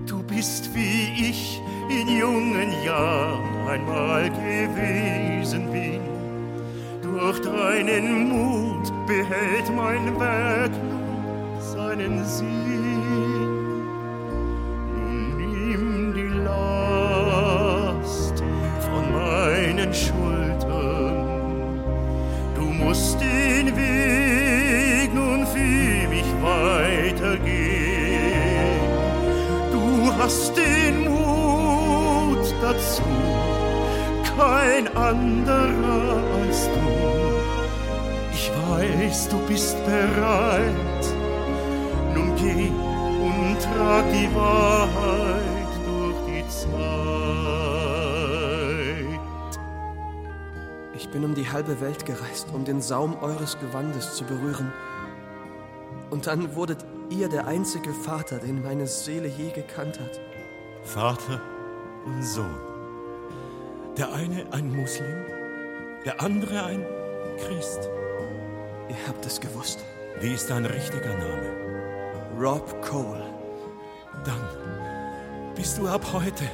[0.06, 6.00] Du bist wie ich in jungen Jahren einmal gewesen bin.
[7.02, 10.72] Durch deinen Mut behält mein Werk
[11.60, 12.83] seinen Sinn.
[27.34, 28.80] Weitergehen.
[29.72, 33.02] Du hast den Mut dazu,
[34.36, 36.80] kein anderer als du.
[38.32, 41.04] Ich weiß, du bist bereit.
[42.14, 42.70] Nun geh
[43.22, 46.74] und trag die Wahrheit durch die Zeit.
[50.94, 54.72] Ich bin um die halbe Welt gereist, um den Saum eures Gewandes zu berühren.
[56.14, 56.78] Und dann wurdet
[57.10, 60.20] ihr der einzige Vater, den meine Seele je gekannt hat.
[60.84, 61.40] Vater
[62.06, 62.56] und Sohn.
[63.98, 65.24] Der eine ein Muslim,
[66.04, 66.86] der andere ein
[67.38, 67.90] Christ.
[68.88, 69.84] Ihr habt es gewusst.
[70.20, 71.50] Wie ist dein richtiger Name?
[72.38, 73.24] Rob Cole.
[74.24, 76.44] Dann bist du ab heute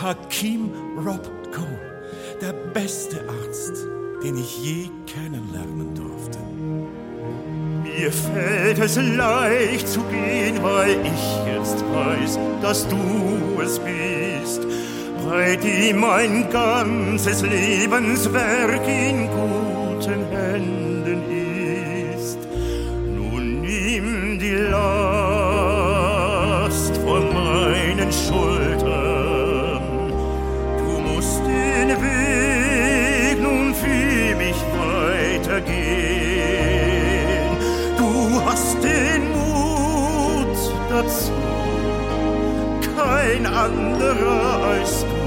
[0.00, 2.00] Hakim Rob Cole,
[2.40, 3.84] der beste Arzt,
[4.24, 6.38] den ich je kennenlernen durfte.
[7.98, 14.62] Mir fällt es leicht zu gehen, weil ich jetzt weiß, dass du es bist,
[15.28, 21.39] bei dem mein ganzes Lebenswerk in guten Händen ist.
[43.64, 45.20] Anderer als du.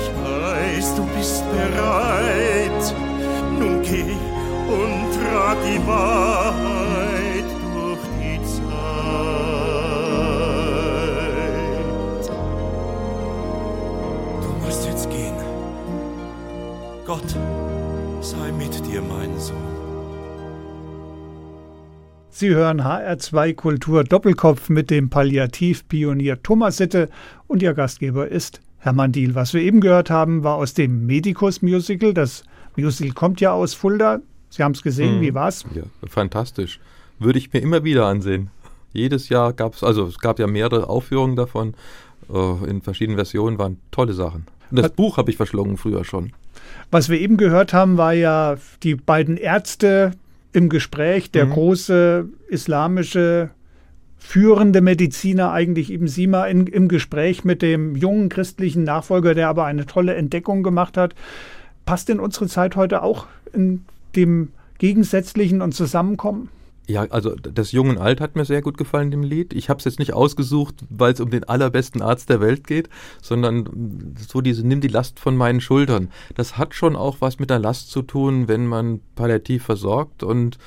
[0.00, 2.03] Ich weiß, du bist bereit.
[22.36, 27.08] Sie hören HR2 Kultur Doppelkopf mit dem Palliativpionier Thomas Sitte
[27.46, 29.36] und Ihr Gastgeber ist Hermann Diel.
[29.36, 32.12] Was wir eben gehört haben, war aus dem Medicus Musical.
[32.12, 32.42] Das
[32.76, 34.18] Musical kommt ja aus Fulda.
[34.50, 35.20] Sie haben es gesehen, Mhm.
[35.20, 35.64] wie war's?
[35.76, 36.80] Ja, fantastisch.
[37.20, 38.50] Würde ich mir immer wieder ansehen.
[38.92, 41.74] Jedes Jahr gab es, also es gab ja mehrere Aufführungen davon,
[42.32, 44.46] äh, in verschiedenen Versionen, waren tolle Sachen.
[44.72, 46.32] Und das Was- Buch habe ich verschlungen früher schon.
[46.90, 50.12] Was wir eben gehört haben, war ja die beiden Ärzte
[50.54, 51.50] im Gespräch, der Mhm.
[51.50, 53.50] große islamische
[54.16, 59.66] führende Mediziner, eigentlich Ibn Sima, in, im Gespräch mit dem jungen christlichen Nachfolger, der aber
[59.66, 61.14] eine tolle Entdeckung gemacht hat.
[61.84, 63.84] Passt in unsere Zeit heute auch in
[64.16, 64.48] dem
[64.78, 66.48] Gegensätzlichen und Zusammenkommen?
[66.86, 69.54] Ja, also das Jung und Alt hat mir sehr gut gefallen, dem Lied.
[69.54, 72.90] Ich habe es jetzt nicht ausgesucht, weil es um den allerbesten Arzt der Welt geht,
[73.22, 76.10] sondern so diese Nimm die Last von meinen Schultern.
[76.34, 80.58] Das hat schon auch was mit der Last zu tun, wenn man palliativ versorgt und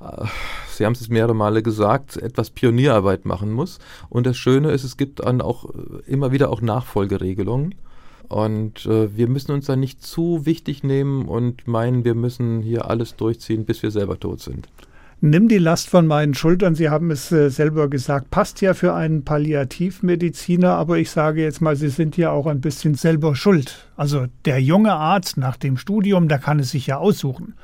[0.00, 0.26] äh,
[0.68, 3.78] Sie haben es mehrere Male gesagt, etwas Pionierarbeit machen muss.
[4.10, 7.74] Und das Schöne ist, es gibt dann auch äh, immer wieder auch Nachfolgeregelungen.
[8.28, 12.90] Und äh, wir müssen uns da nicht zu wichtig nehmen und meinen, wir müssen hier
[12.90, 14.68] alles durchziehen, bis wir selber tot sind.
[15.26, 16.74] Nimm die Last von meinen Schultern.
[16.74, 21.62] Sie haben es äh, selber gesagt, passt ja für einen Palliativmediziner, aber ich sage jetzt
[21.62, 23.88] mal, Sie sind ja auch ein bisschen selber schuld.
[23.96, 27.54] Also der junge Arzt nach dem Studium, der kann es sich ja aussuchen.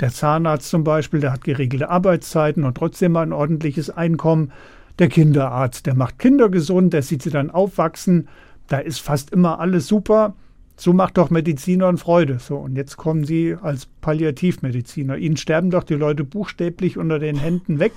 [0.00, 4.50] Der Zahnarzt zum Beispiel, der hat geregelte Arbeitszeiten und trotzdem ein ordentliches Einkommen.
[4.98, 8.26] Der Kinderarzt, der macht Kinder gesund, der sieht sie dann aufwachsen.
[8.66, 10.34] Da ist fast immer alles super.
[10.76, 12.38] So macht doch Medizinern Freude.
[12.40, 15.16] So, und jetzt kommen Sie als Palliativmediziner.
[15.16, 17.92] Ihnen sterben doch die Leute buchstäblich unter den Händen weg.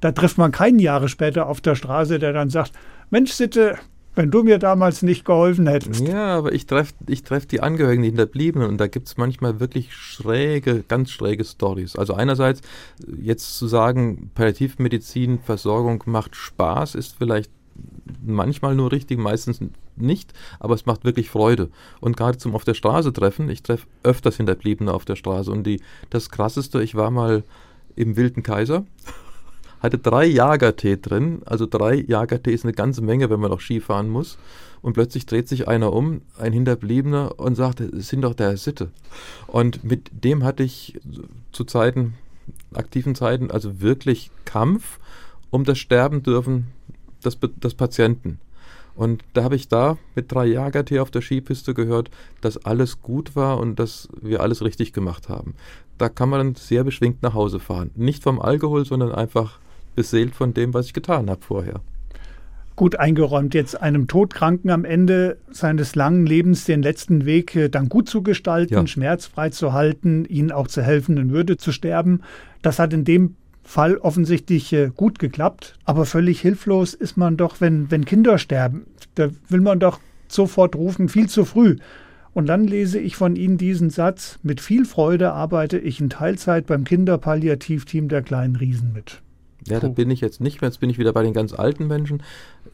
[0.00, 2.72] Da trifft man keinen Jahre später auf der Straße, der dann sagt,
[3.10, 3.78] Mensch, Sitte,
[4.14, 6.06] wenn du mir damals nicht geholfen hättest.
[6.06, 9.60] Ja, aber ich treffe ich treff die Angehörigen, die Hinterbliebenen und da gibt es manchmal
[9.60, 11.96] wirklich schräge, ganz schräge Stories.
[11.96, 12.60] Also einerseits
[13.20, 17.50] jetzt zu sagen, Palliativmedizin, Versorgung macht Spaß, ist vielleicht
[18.24, 19.60] manchmal nur richtig, meistens
[19.96, 21.70] nicht, aber es macht wirklich Freude.
[22.00, 25.64] Und gerade zum auf der Straße treffen, ich treffe öfters Hinterbliebene auf der Straße und
[25.64, 25.80] die,
[26.10, 27.44] das krasseste, ich war mal
[27.96, 28.84] im Wilden Kaiser,
[29.80, 34.08] hatte drei Jagertee drin, also drei Jagertee ist eine ganze Menge, wenn man noch Skifahren
[34.08, 34.38] muss.
[34.80, 38.90] Und plötzlich dreht sich einer um, ein Hinterbliebener, und sagt, es sind doch der Sitte.
[39.46, 41.00] Und mit dem hatte ich
[41.52, 42.14] zu Zeiten,
[42.74, 44.98] aktiven Zeiten, also wirklich Kampf
[45.50, 46.68] um das Sterben dürfen
[47.22, 48.38] des, des Patienten.
[48.94, 52.10] Und da habe ich da mit drei Jagertee auf der Skipiste gehört,
[52.40, 55.54] dass alles gut war und dass wir alles richtig gemacht haben.
[55.98, 57.90] Da kann man dann sehr beschwingt nach Hause fahren.
[57.94, 59.58] Nicht vom Alkohol, sondern einfach
[59.94, 61.80] beseelt von dem, was ich getan habe vorher.
[62.74, 67.90] Gut eingeräumt, jetzt einem Todkranken am Ende seines langen Lebens den letzten Weg äh, dann
[67.90, 68.86] gut zu gestalten, ja.
[68.86, 72.22] schmerzfrei zu halten, ihnen auch zu helfen, in Würde zu sterben.
[72.62, 77.60] Das hat in dem Fall offensichtlich äh, gut geklappt, aber völlig hilflos ist man doch,
[77.60, 78.86] wenn, wenn Kinder sterben.
[79.14, 81.76] Da will man doch sofort rufen, viel zu früh.
[82.34, 86.66] Und dann lese ich von Ihnen diesen Satz, mit viel Freude arbeite ich in Teilzeit
[86.66, 89.20] beim Kinderpalliativteam der kleinen Riesen mit.
[89.66, 91.86] Ja, da bin ich jetzt nicht mehr, jetzt bin ich wieder bei den ganz alten
[91.86, 92.22] Menschen.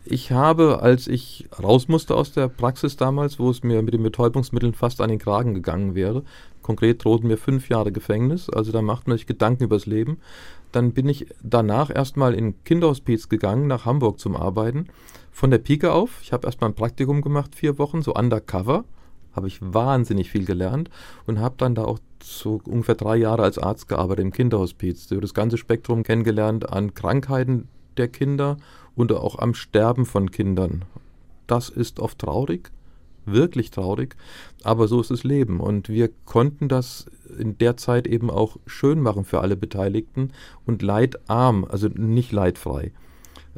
[0.05, 4.03] Ich habe, als ich raus musste aus der Praxis damals, wo es mir mit den
[4.03, 6.23] Betäubungsmitteln fast an den Kragen gegangen wäre,
[6.63, 10.19] konkret drohten mir fünf Jahre Gefängnis, also da macht man sich Gedanken übers Leben,
[10.73, 14.89] dann bin ich danach erstmal in Kinderhospiz gegangen, nach Hamburg zum Arbeiten.
[15.31, 16.21] Von der Pike auf.
[16.23, 18.85] Ich habe erstmal ein Praktikum gemacht, vier Wochen, so undercover.
[19.35, 20.91] Habe ich wahnsinnig viel gelernt
[21.27, 25.09] und habe dann da auch so ungefähr drei Jahre als Arzt gearbeitet im Kinderhospiz.
[25.09, 28.57] So das ganze Spektrum kennengelernt an Krankheiten der Kinder
[28.97, 30.85] und auch am Sterben von Kindern.
[31.47, 32.71] Das ist oft traurig,
[33.33, 34.17] wirklich traurig,
[34.63, 35.61] aber so ist das Leben.
[35.61, 37.07] Und wir konnten das
[37.39, 40.33] in der Zeit eben auch schön machen für alle Beteiligten
[40.67, 42.93] und leidarm, also nicht leidfrei.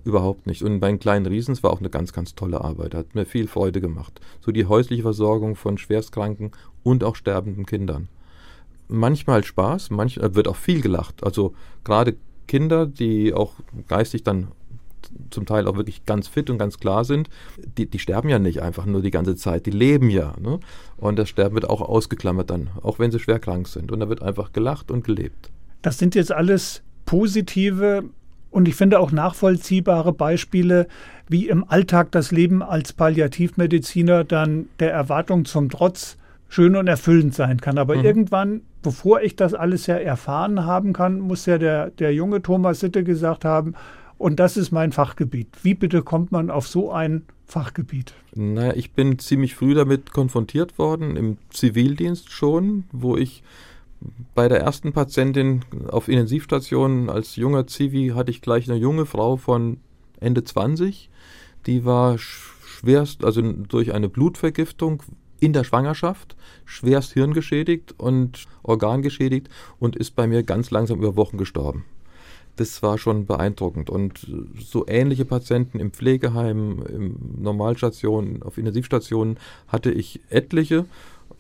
[0.04, 0.62] Überhaupt nicht.
[0.62, 2.94] Und bei den kleinen Riesens war auch eine ganz, ganz tolle Arbeit.
[2.94, 4.20] Hat mir viel Freude gemacht.
[4.40, 6.52] So die häusliche Versorgung von Schwerstkranken
[6.82, 8.08] und auch sterbenden Kindern.
[8.88, 11.22] Manchmal Spaß, manchmal wird auch viel gelacht.
[11.22, 11.54] Also
[11.84, 12.16] gerade
[12.48, 13.52] Kinder, die auch
[13.88, 14.48] geistig dann
[15.30, 17.28] zum Teil auch wirklich ganz fit und ganz klar sind,
[17.78, 20.34] die, die sterben ja nicht einfach nur die ganze Zeit, die leben ja.
[20.40, 20.60] Ne?
[20.96, 23.92] Und das Sterben wird auch ausgeklammert dann, auch wenn sie schwer krank sind.
[23.92, 25.50] Und da wird einfach gelacht und gelebt.
[25.82, 28.04] Das sind jetzt alles positive
[28.50, 30.88] und ich finde auch nachvollziehbare Beispiele,
[31.28, 36.16] wie im Alltag das Leben als Palliativmediziner dann der Erwartung zum Trotz
[36.48, 37.78] schön und erfüllend sein kann.
[37.78, 38.04] Aber mhm.
[38.04, 42.80] irgendwann, bevor ich das alles ja erfahren haben kann, muss ja der, der junge Thomas
[42.80, 43.74] Sitte gesagt haben,
[44.20, 45.48] und das ist mein Fachgebiet.
[45.62, 48.12] Wie bitte kommt man auf so ein Fachgebiet?
[48.34, 53.42] Naja, ich bin ziemlich früh damit konfrontiert worden, im Zivildienst schon, wo ich
[54.34, 59.38] bei der ersten Patientin auf Intensivstation als junger Zivi hatte ich gleich eine junge Frau
[59.38, 59.78] von
[60.20, 61.08] Ende 20.
[61.64, 65.02] Die war schwerst, also durch eine Blutvergiftung
[65.38, 69.48] in der Schwangerschaft, schwerst hirngeschädigt und organgeschädigt
[69.78, 71.86] und ist bei mir ganz langsam über Wochen gestorben
[72.56, 73.90] das war schon beeindruckend.
[73.90, 74.26] Und
[74.58, 79.38] so ähnliche Patienten im Pflegeheim, in Normalstationen, auf Intensivstationen
[79.68, 80.84] hatte ich etliche.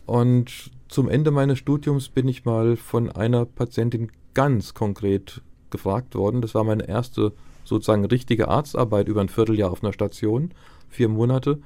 [0.06, 5.40] Und zum Ende meines Studiums bin ich mal von einer Patientin ganz konkret
[5.70, 6.40] gefragt worden.
[6.40, 7.32] Das war meine erste
[7.64, 10.50] sozusagen richtige Arztarbeit über ein Vierteljahr auf einer Station,
[10.88, 11.60] vier Monate,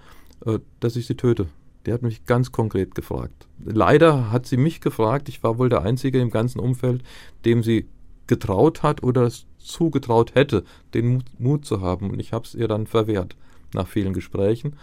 [0.44, 1.46] äh, dass ich sie töte.
[1.86, 3.46] Die hat mich ganz konkret gefragt.
[3.64, 7.02] Leider hat sie mich gefragt, ich war wohl der Einzige im ganzen Umfeld,
[7.44, 7.86] dem sie
[8.26, 12.10] getraut hat oder zugetraut hätte, den Mut, Mut zu haben.
[12.10, 13.36] Und ich habe es ihr dann verwehrt
[13.72, 14.76] nach vielen Gesprächen.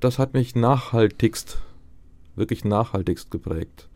[0.00, 1.58] Das hat mich nachhaltigst,
[2.36, 3.88] wirklich nachhaltigst geprägt,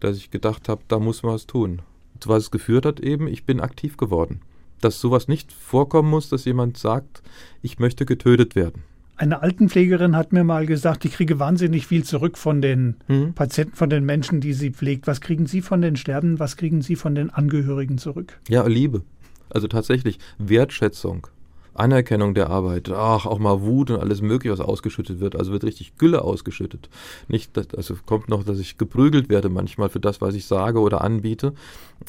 [0.00, 1.82] dass ich gedacht habe, da muss man was tun.
[2.14, 4.42] Und was es geführt hat eben, ich bin aktiv geworden.
[4.80, 7.22] Dass sowas nicht vorkommen muss, dass jemand sagt,
[7.62, 8.84] ich möchte getötet werden.
[9.18, 13.34] Eine Altenpflegerin hat mir mal gesagt, ich kriege wahnsinnig viel zurück von den hm.
[13.34, 15.08] Patienten, von den Menschen, die sie pflegt.
[15.08, 16.38] Was kriegen Sie von den Sterbenden?
[16.38, 18.38] Was kriegen Sie von den Angehörigen zurück?
[18.48, 19.02] Ja, Liebe.
[19.50, 21.26] Also tatsächlich Wertschätzung.
[21.74, 25.36] Anerkennung der Arbeit, ach, auch mal Wut und alles Mögliche, was ausgeschüttet wird.
[25.36, 26.88] Also wird richtig Gülle ausgeschüttet.
[27.26, 30.80] Nicht, dass, also kommt noch, dass ich geprügelt werde manchmal für das, was ich sage
[30.80, 31.54] oder anbiete.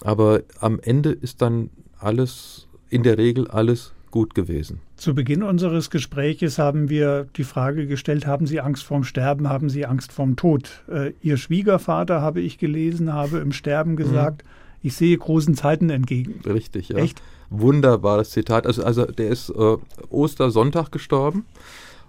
[0.04, 4.82] Aber am Ende ist dann alles, in der Regel alles gut gewesen.
[4.96, 9.70] Zu Beginn unseres Gespräches haben wir die Frage gestellt, haben Sie Angst vorm Sterben, haben
[9.70, 10.84] Sie Angst vorm Tod?
[10.90, 14.50] Äh, Ihr Schwiegervater, habe ich gelesen, habe im Sterben gesagt, mhm.
[14.84, 16.42] ich sehe großen Zeiten entgegen.
[16.46, 16.98] Richtig, ja.
[16.98, 17.22] Echt?
[17.50, 18.68] Wunderbares Zitat.
[18.68, 19.78] Also, also der ist äh,
[20.10, 21.46] Ostersonntag gestorben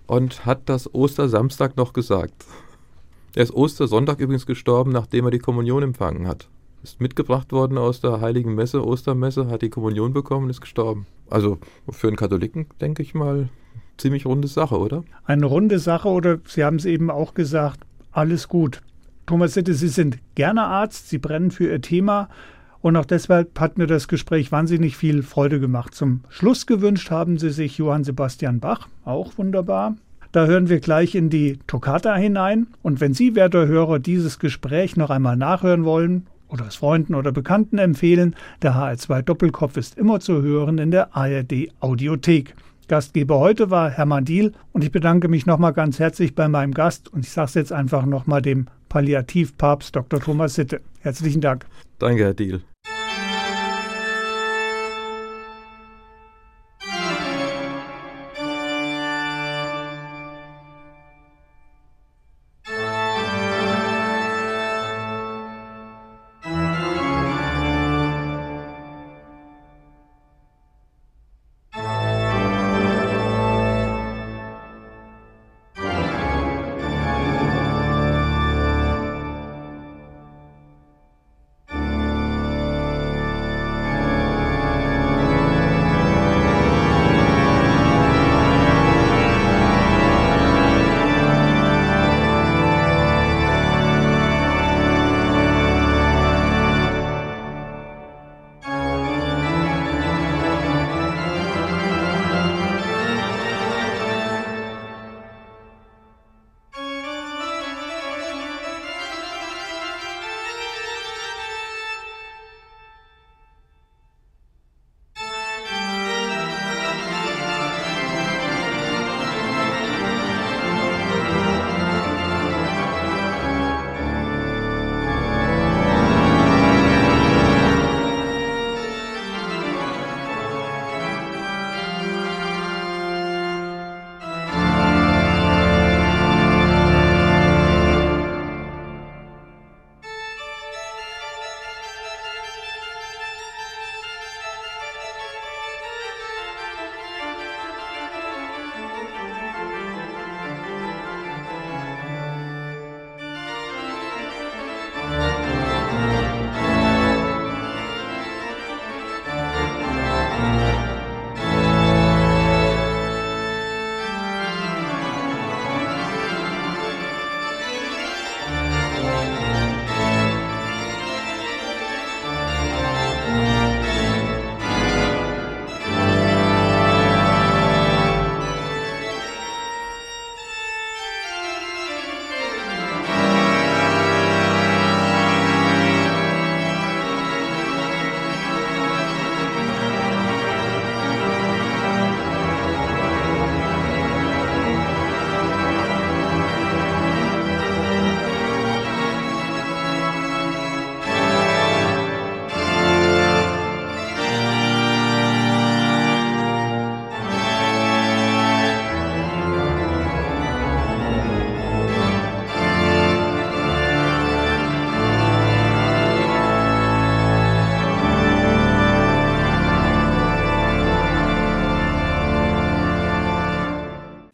[0.06, 2.34] und hat das Ostersamstag noch gesagt.
[3.34, 6.48] Er ist Ostersonntag übrigens gestorben, nachdem er die Kommunion empfangen hat
[6.82, 11.06] ist mitgebracht worden aus der Heiligen Messe, Ostermesse, hat die Kommunion bekommen und ist gestorben.
[11.28, 11.58] Also
[11.90, 13.48] für einen Katholiken, denke ich mal,
[13.98, 15.04] ziemlich runde Sache, oder?
[15.24, 17.80] Eine runde Sache oder Sie haben es eben auch gesagt,
[18.12, 18.82] alles gut.
[19.26, 22.28] Thomas Sitte, Sie sind gerne Arzt, Sie brennen für Ihr Thema
[22.80, 25.94] und auch deshalb hat mir das Gespräch wahnsinnig viel Freude gemacht.
[25.94, 29.96] Zum Schluss gewünscht haben Sie sich Johann Sebastian Bach, auch wunderbar.
[30.32, 32.68] Da hören wir gleich in die Toccata hinein.
[32.82, 37.32] Und wenn Sie, werter Hörer, dieses Gespräch noch einmal nachhören wollen oder es Freunden oder
[37.32, 38.36] Bekannten empfehlen.
[38.62, 42.54] Der HR2 Doppelkopf ist immer zu hören in der ARD Audiothek.
[42.88, 47.12] Gastgeber heute war Hermann Diel und ich bedanke mich nochmal ganz herzlich bei meinem Gast
[47.12, 50.20] und ich sage es jetzt einfach nochmal dem Palliativpapst Dr.
[50.20, 50.80] Thomas Sitte.
[50.98, 51.66] Herzlichen Dank.
[51.98, 52.62] Danke, Herr Diel.